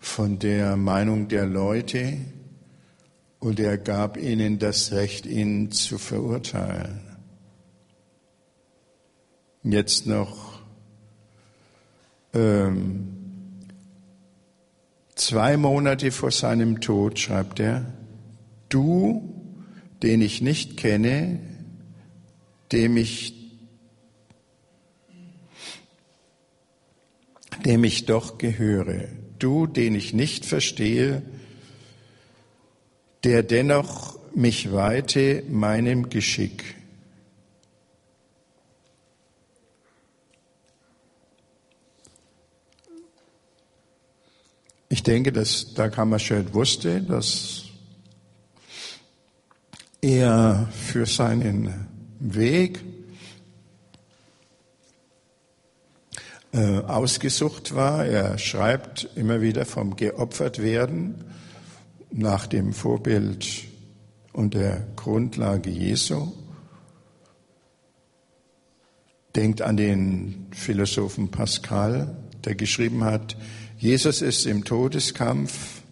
von 0.00 0.38
der 0.38 0.78
Meinung 0.78 1.28
der 1.28 1.44
Leute 1.44 2.16
und 3.38 3.60
er 3.60 3.76
gab 3.76 4.16
ihnen 4.16 4.58
das 4.58 4.92
Recht, 4.92 5.26
ihn 5.26 5.70
zu 5.70 5.98
verurteilen. 5.98 7.02
Jetzt 9.64 10.06
noch 10.06 10.60
ähm, 12.32 13.15
Zwei 15.28 15.56
Monate 15.56 16.12
vor 16.12 16.30
seinem 16.30 16.80
Tod 16.80 17.18
schreibt 17.18 17.58
er, 17.58 17.92
du, 18.68 19.34
den 20.00 20.22
ich 20.22 20.40
nicht 20.40 20.76
kenne, 20.76 21.40
dem 22.70 22.96
ich, 22.96 23.34
dem 27.64 27.82
ich 27.82 28.06
doch 28.06 28.38
gehöre, 28.38 29.08
du, 29.40 29.66
den 29.66 29.96
ich 29.96 30.14
nicht 30.14 30.46
verstehe, 30.46 31.22
der 33.24 33.42
dennoch 33.42 34.20
mich 34.32 34.70
weite 34.70 35.42
meinem 35.48 36.08
Geschick. 36.08 36.75
Ich 44.96 45.02
denke, 45.02 45.30
dass 45.30 45.74
Dag 45.74 45.94
Hammarskjöld 45.98 46.54
wusste, 46.54 47.02
dass 47.02 47.64
er 50.00 50.66
für 50.72 51.04
seinen 51.04 51.86
Weg 52.18 52.80
äh, 56.54 56.78
ausgesucht 56.78 57.74
war. 57.74 58.06
Er 58.06 58.38
schreibt 58.38 59.10
immer 59.16 59.42
wieder 59.42 59.66
vom 59.66 59.96
geopfert 59.96 60.62
werden 60.62 61.26
nach 62.10 62.46
dem 62.46 62.72
Vorbild 62.72 63.46
und 64.32 64.54
der 64.54 64.86
Grundlage 64.96 65.68
Jesu. 65.68 66.32
Denkt 69.36 69.60
an 69.60 69.76
den 69.76 70.46
Philosophen 70.52 71.30
Pascal, 71.30 72.16
der 72.46 72.54
geschrieben 72.54 73.04
hat, 73.04 73.36
Jesus 73.78 74.22
ist 74.22 74.46
im 74.46 74.64
Todeskampf 74.64 75.82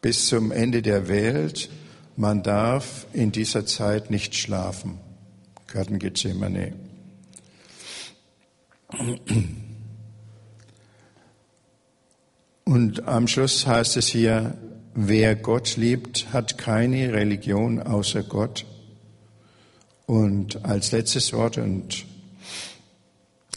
bis 0.00 0.26
zum 0.26 0.52
Ende 0.52 0.82
der 0.82 1.08
Welt. 1.08 1.68
Man 2.16 2.44
darf 2.44 3.06
in 3.12 3.32
dieser 3.32 3.66
Zeit 3.66 4.10
nicht 4.10 4.36
schlafen. 4.36 5.00
Garten 5.66 5.98
Gethsemane. 5.98 6.74
Und 12.64 13.08
am 13.08 13.26
Schluss 13.26 13.66
heißt 13.66 13.96
es 13.96 14.06
hier, 14.06 14.56
wer 14.94 15.34
Gott 15.34 15.76
liebt, 15.76 16.32
hat 16.32 16.56
keine 16.56 17.12
Religion 17.12 17.80
außer 17.80 18.22
Gott. 18.22 18.64
Und 20.06 20.64
als 20.64 20.92
letztes 20.92 21.32
Wort 21.32 21.58
und 21.58 22.04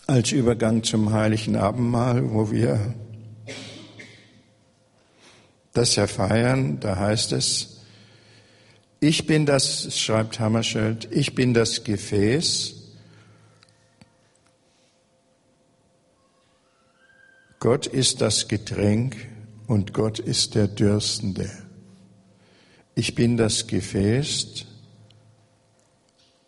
als 0.08 0.32
Übergang 0.32 0.84
zum 0.84 1.12
heiligen 1.12 1.56
Abendmahl, 1.56 2.32
wo 2.32 2.52
wir 2.52 2.94
das 5.74 5.96
ja 5.96 6.08
feiern, 6.08 6.80
da 6.80 6.98
heißt 6.98 7.32
es, 7.32 7.82
ich 9.00 9.28
bin 9.28 9.46
das, 9.46 9.98
schreibt 10.00 10.40
Hammarskjöld, 10.40 11.10
ich 11.12 11.36
bin 11.36 11.54
das 11.54 11.84
Gefäß, 11.84 12.76
Gott 17.60 17.88
ist 17.88 18.22
das 18.22 18.48
Getränk 18.48 19.16
und 19.66 19.94
Gott 19.94 20.20
ist 20.20 20.54
der 20.54 20.68
Dürstende. 20.68 21.50
Ich 22.94 23.16
bin 23.16 23.38
das 23.38 23.66
Gefäß, 23.66 24.66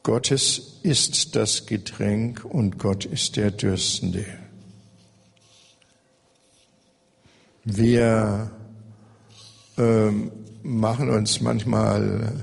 Gottes 0.04 0.77
ist 0.88 1.36
das 1.36 1.66
Getränk 1.66 2.46
und 2.46 2.80
Gott 2.80 3.04
ist 3.04 3.36
der 3.36 3.52
Dürstende. 3.52 4.26
Wir 7.66 8.50
äh, 9.78 10.12
machen 10.64 11.10
uns 11.10 11.42
manchmal 11.42 12.42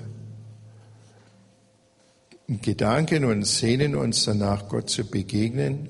Gedanken 2.47 3.25
und 3.25 3.47
sehnen 3.47 3.97
uns 3.97 4.27
danach, 4.27 4.69
Gott 4.69 4.91
zu 4.91 5.07
begegnen. 5.07 5.89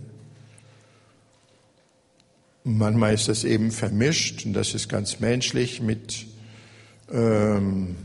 Manchmal 2.63 3.15
ist 3.15 3.27
das 3.27 3.43
eben 3.43 3.73
vermischt 3.73 4.47
und 4.47 4.53
das 4.53 4.75
ist 4.75 4.89
ganz 4.89 5.19
menschlich 5.19 5.83
mit 5.83 6.27
ähm, 7.11 7.97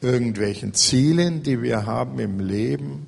irgendwelchen 0.00 0.74
Zielen, 0.74 1.44
die 1.44 1.62
wir 1.62 1.86
haben 1.86 2.18
im 2.18 2.40
Leben. 2.40 3.07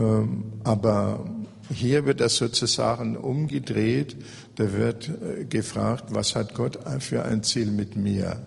Ähm, 0.00 0.44
aber 0.64 1.24
hier 1.72 2.06
wird 2.06 2.20
das 2.20 2.36
sozusagen 2.36 3.16
umgedreht. 3.16 4.16
Da 4.56 4.72
wird 4.72 5.08
äh, 5.08 5.44
gefragt, 5.44 6.06
was 6.08 6.34
hat 6.34 6.54
Gott 6.54 6.78
für 7.00 7.24
ein 7.24 7.42
Ziel 7.42 7.70
mit 7.70 7.96
mir? 7.96 8.40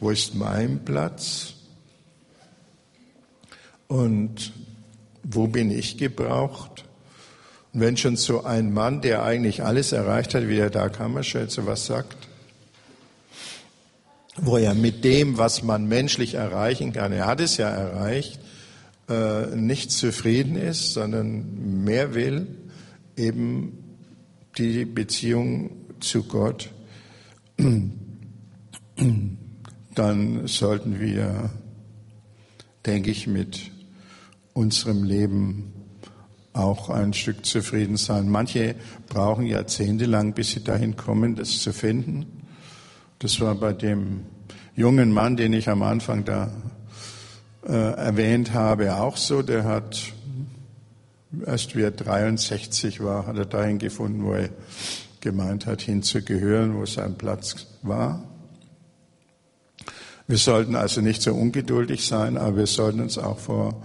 Wo 0.00 0.10
ist 0.10 0.34
mein 0.34 0.84
Platz? 0.84 1.54
Und 3.88 4.52
wo 5.24 5.46
bin 5.46 5.70
ich 5.70 5.96
gebraucht? 5.96 6.84
Und 7.72 7.80
wenn 7.80 7.96
schon 7.96 8.16
so 8.16 8.44
ein 8.44 8.72
Mann, 8.72 9.00
der 9.00 9.24
eigentlich 9.24 9.62
alles 9.62 9.92
erreicht 9.92 10.34
hat, 10.34 10.46
wie 10.46 10.56
der 10.56 10.70
Dag 10.70 10.98
Hammarskjöld 10.98 11.50
so 11.50 11.66
was 11.66 11.86
sagt, 11.86 12.16
wo 14.36 14.56
er 14.56 14.74
mit 14.74 15.04
dem, 15.04 15.36
was 15.36 15.62
man 15.62 15.88
menschlich 15.88 16.34
erreichen 16.34 16.92
kann, 16.92 17.12
er 17.12 17.26
hat 17.26 17.40
es 17.40 17.56
ja 17.56 17.68
erreicht, 17.68 18.38
äh, 19.08 19.56
nicht 19.56 19.90
zufrieden 19.90 20.56
ist, 20.56 20.92
sondern 20.92 21.84
mehr 21.84 22.14
will, 22.14 22.46
eben 23.16 23.84
die 24.56 24.84
Beziehung 24.84 25.70
zu 26.00 26.24
Gott, 26.24 26.70
dann 29.94 30.46
sollten 30.46 31.00
wir, 31.00 31.50
denke 32.86 33.10
ich, 33.10 33.26
mit 33.26 33.70
unserem 34.52 35.04
Leben 35.04 35.72
auch 36.52 36.90
ein 36.90 37.12
Stück 37.12 37.46
zufrieden 37.46 37.96
sein. 37.96 38.28
Manche 38.28 38.74
brauchen 39.08 39.46
jahrzehntelang, 39.46 40.34
bis 40.34 40.50
sie 40.50 40.64
dahin 40.64 40.96
kommen, 40.96 41.36
das 41.36 41.60
zu 41.60 41.72
finden. 41.72 42.26
Das 43.20 43.40
war 43.40 43.54
bei 43.54 43.72
dem 43.72 44.26
jungen 44.74 45.12
Mann, 45.12 45.36
den 45.36 45.52
ich 45.52 45.68
am 45.68 45.82
Anfang 45.82 46.24
da 46.24 46.52
äh, 47.66 47.72
erwähnt 47.72 48.52
habe, 48.54 48.96
auch 48.96 49.16
so. 49.16 49.42
Der 49.42 49.64
hat 49.64 50.12
erst 51.46 51.76
wie 51.76 51.82
er 51.82 51.90
63 51.90 53.02
war, 53.02 53.26
hat 53.26 53.36
er 53.36 53.46
dahin 53.46 53.78
gefunden, 53.78 54.24
wo 54.24 54.32
er 54.32 54.50
gemeint 55.20 55.66
hat, 55.66 55.82
hinzugehören, 55.82 56.76
wo 56.76 56.86
sein 56.86 57.16
Platz 57.16 57.66
war. 57.82 58.22
Wir 60.26 60.38
sollten 60.38 60.76
also 60.76 61.00
nicht 61.00 61.22
so 61.22 61.34
ungeduldig 61.34 62.06
sein, 62.06 62.36
aber 62.36 62.58
wir 62.58 62.66
sollten 62.66 63.00
uns 63.00 63.16
auch 63.18 63.38
vor 63.38 63.82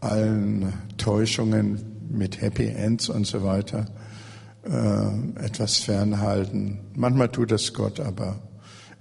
allen 0.00 0.72
Täuschungen 0.96 1.80
mit 2.08 2.40
Happy 2.40 2.66
Ends 2.66 3.08
und 3.08 3.26
so 3.26 3.42
weiter 3.42 3.86
äh, 4.64 5.44
etwas 5.44 5.78
fernhalten. 5.78 6.80
Manchmal 6.94 7.28
tut 7.30 7.50
das 7.50 7.72
Gott, 7.72 8.00
aber 8.00 8.38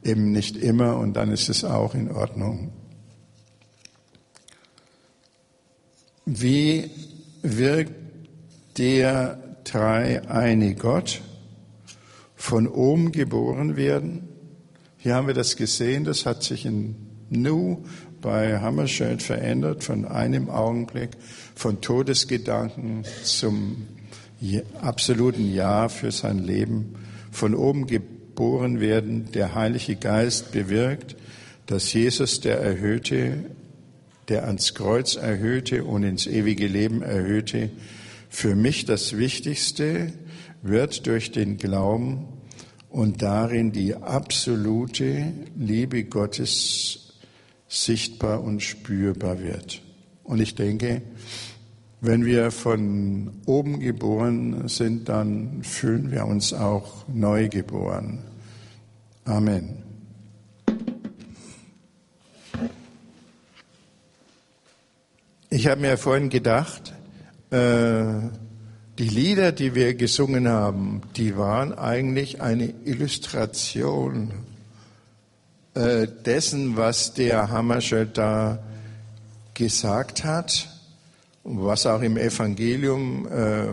eben 0.04 0.32
nicht 0.32 0.58
immer 0.58 0.97
und 0.97 1.13
dann 1.13 1.32
ist 1.32 1.50
es 1.50 1.63
auch 1.63 1.93
in 1.93 2.12
Ordnung. 2.12 2.71
Wie 6.25 6.89
wirkt 7.41 7.93
der 8.77 9.57
dreieine 9.63 10.75
Gott 10.75 11.21
von 12.36 12.67
oben 12.67 13.12
geboren 13.12 13.75
werden? 13.75 14.29
Hier 14.97 15.15
haben 15.15 15.25
wir 15.25 15.34
das 15.34 15.55
gesehen, 15.55 16.03
das 16.03 16.27
hat 16.27 16.43
sich 16.43 16.65
in 16.65 16.95
Nu 17.29 17.86
bei 18.21 18.60
Hammarskjöld 18.60 19.23
verändert, 19.23 19.84
von 19.84 20.05
einem 20.05 20.49
Augenblick, 20.49 21.10
von 21.55 21.81
Todesgedanken 21.81 23.03
zum 23.23 23.88
absoluten 24.80 25.51
Ja 25.51 25.89
für 25.89 26.11
sein 26.11 26.38
Leben, 26.38 26.95
von 27.32 27.55
oben 27.55 27.88
geboren 27.88 28.80
werden, 28.80 29.32
der 29.32 29.55
Heilige 29.55 29.95
Geist 29.95 30.51
bewirkt, 30.51 31.15
dass 31.65 31.91
Jesus, 31.93 32.41
der 32.41 32.59
Erhöhte, 32.59 33.45
der 34.32 34.45
ans 34.45 34.73
Kreuz 34.73 35.17
erhöhte 35.17 35.84
und 35.84 36.03
ins 36.03 36.25
ewige 36.25 36.65
Leben 36.65 37.01
erhöhte, 37.01 37.69
für 38.29 38.55
mich 38.55 38.86
das 38.86 39.17
Wichtigste 39.17 40.13
wird 40.61 41.05
durch 41.05 41.34
den 41.34 41.57
Glauben 41.57 42.27
und 42.89 43.21
darin 43.21 43.73
die 43.73 43.93
absolute 43.93 45.34
Liebe 45.57 46.05
Gottes 46.05 47.13
sichtbar 47.67 48.41
und 48.41 48.61
spürbar 48.61 49.41
wird. 49.41 49.82
Und 50.23 50.39
ich 50.39 50.55
denke, 50.55 51.01
wenn 51.99 52.23
wir 52.23 52.51
von 52.51 53.41
oben 53.45 53.82
geboren 53.82 54.69
sind, 54.69 55.09
dann 55.09 55.61
fühlen 55.63 56.09
wir 56.09 56.25
uns 56.25 56.53
auch 56.53 57.05
neu 57.09 57.49
geboren. 57.49 58.19
Amen. 59.25 59.80
Ich 65.54 65.68
habe 65.68 65.82
mir 65.82 65.97
vorhin 65.97 66.30
gedacht, 66.30 66.93
äh, 67.49 68.06
die 68.97 69.10
Lieder, 69.10 69.52
die 69.52 69.76
wir 69.76 69.95
gesungen 69.95 70.47
haben, 70.47 71.02
die 71.18 71.36
waren 71.36 71.78
eigentlich 71.78 72.41
eine 72.41 72.74
Illustration 72.86 74.32
äh, 75.74 76.08
dessen, 76.08 76.78
was 76.78 77.14
der 77.16 77.49
Hammerschild 77.49 78.18
da 78.18 78.64
gesagt 79.54 80.24
hat 80.24 80.70
was 81.43 81.88
auch 81.88 82.02
im 82.02 82.18
Evangelium 82.18 83.28
äh, 83.28 83.70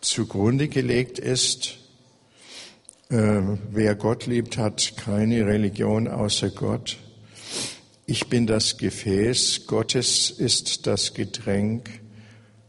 zugrunde 0.00 0.66
gelegt 0.66 1.20
ist. 1.20 1.76
Wer 3.08 3.94
Gott 3.94 4.26
liebt, 4.26 4.58
hat 4.58 4.94
keine 4.96 5.46
Religion 5.46 6.08
außer 6.08 6.50
Gott. 6.50 6.98
Ich 8.08 8.28
bin 8.28 8.46
das 8.46 8.78
Gefäß, 8.78 9.66
Gottes 9.66 10.30
ist 10.30 10.86
das 10.86 11.12
Getränk, 11.12 11.90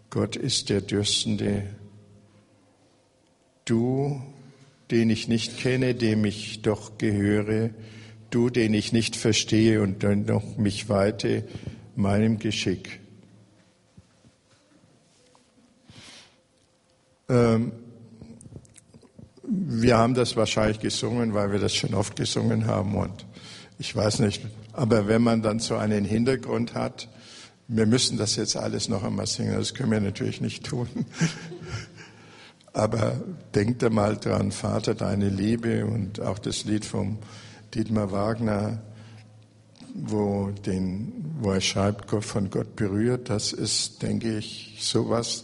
Gott 0.10 0.36
ist 0.36 0.70
der 0.70 0.82
Dürstende. 0.82 1.76
Du, 3.64 4.20
den 4.90 5.12
ich 5.12 5.28
nicht 5.28 5.60
kenne, 5.60 5.94
dem 5.94 6.26
ich 6.26 6.64
doch 6.64 6.98
gehöre, 6.98 7.70
du, 8.32 8.50
den 8.50 8.74
ich 8.74 8.94
nicht 8.94 9.16
verstehe 9.16 9.84
und 9.84 10.04
dann 10.04 10.26
noch 10.26 10.58
mich 10.58 10.90
weite 10.90 11.48
meinem 11.96 12.40
Geschick. 12.40 13.00
Ähm, 17.30 17.74
wir 19.44 19.98
haben 20.00 20.16
das 20.16 20.36
wahrscheinlich 20.36 20.80
gesungen, 20.80 21.36
weil 21.36 21.52
wir 21.52 21.60
das 21.60 21.76
schon 21.76 21.94
oft 21.94 22.16
gesungen 22.16 22.66
haben 22.66 22.96
und 22.96 23.28
ich 23.78 23.96
weiß 23.96 24.20
nicht. 24.22 24.42
Aber 24.78 25.08
wenn 25.08 25.24
man 25.24 25.42
dann 25.42 25.58
so 25.58 25.76
einen 25.76 26.06
Hintergrund 26.06 26.76
hat, 26.76 27.10
wir 27.68 27.88
müssen 27.88 28.16
das 28.20 28.36
jetzt 28.36 28.56
alles 28.56 28.90
noch 28.90 29.04
einmal 29.04 29.26
singen, 29.26 29.56
das 29.56 29.74
können 29.74 29.90
wir 29.90 30.00
natürlich 30.00 30.40
nicht 30.40 30.68
tun. 30.68 30.88
Aber 32.74 33.20
denkt 33.56 33.82
mal 33.92 34.18
dran, 34.18 34.52
Vater, 34.52 34.94
deine 34.94 35.30
Liebe 35.30 35.88
und 35.88 36.22
auch 36.22 36.38
das 36.38 36.64
Lied 36.66 36.86
vom 36.86 37.18
Dietmar 37.74 38.12
Wagner, 38.12 38.84
wo, 39.96 40.52
den, 40.52 41.12
wo 41.40 41.54
er 41.54 41.62
schreibt, 41.62 42.12
von 42.24 42.52
Gott 42.52 42.76
berührt, 42.76 43.32
das 43.32 43.54
ist, 43.54 44.04
denke 44.04 44.38
ich, 44.38 44.78
sowas, 44.80 45.44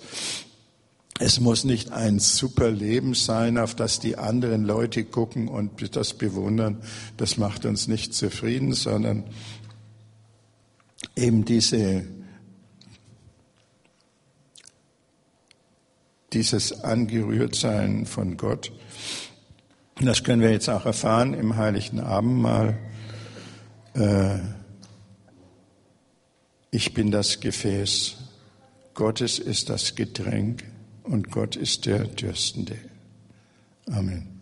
es 1.23 1.39
muss 1.39 1.63
nicht 1.63 1.93
ein 1.93 2.19
super 2.19 2.69
Leben 2.69 3.13
sein, 3.13 3.57
auf 3.57 3.75
das 3.75 4.01
die 4.01 4.17
anderen 4.17 4.65
Leute 4.65 5.05
gucken 5.05 5.47
und 5.47 5.95
das 5.95 6.13
bewundern. 6.15 6.83
Das 7.15 7.37
macht 7.37 7.65
uns 7.65 7.87
nicht 7.87 8.13
zufrieden, 8.13 8.73
sondern 8.73 9.23
eben 11.15 11.45
diese, 11.45 12.05
dieses 16.33 16.83
Angerührtsein 16.83 18.05
von 18.05 18.35
Gott. 18.35 18.73
Das 20.01 20.25
können 20.25 20.41
wir 20.41 20.51
jetzt 20.51 20.67
auch 20.67 20.85
erfahren 20.85 21.33
im 21.33 21.55
Heiligen 21.55 22.01
Abendmahl. 22.01 22.77
Äh, 23.93 24.39
ich 26.69 26.93
bin 26.93 27.11
das 27.11 27.39
Gefäß, 27.39 28.17
Gottes 28.93 29.39
ist 29.39 29.69
das 29.69 29.95
Getränk 29.95 30.72
und 31.03 31.31
Gott 31.31 31.55
ist 31.55 31.85
der 31.85 32.05
Dürstende. 32.05 32.77
Amen. 33.87 34.32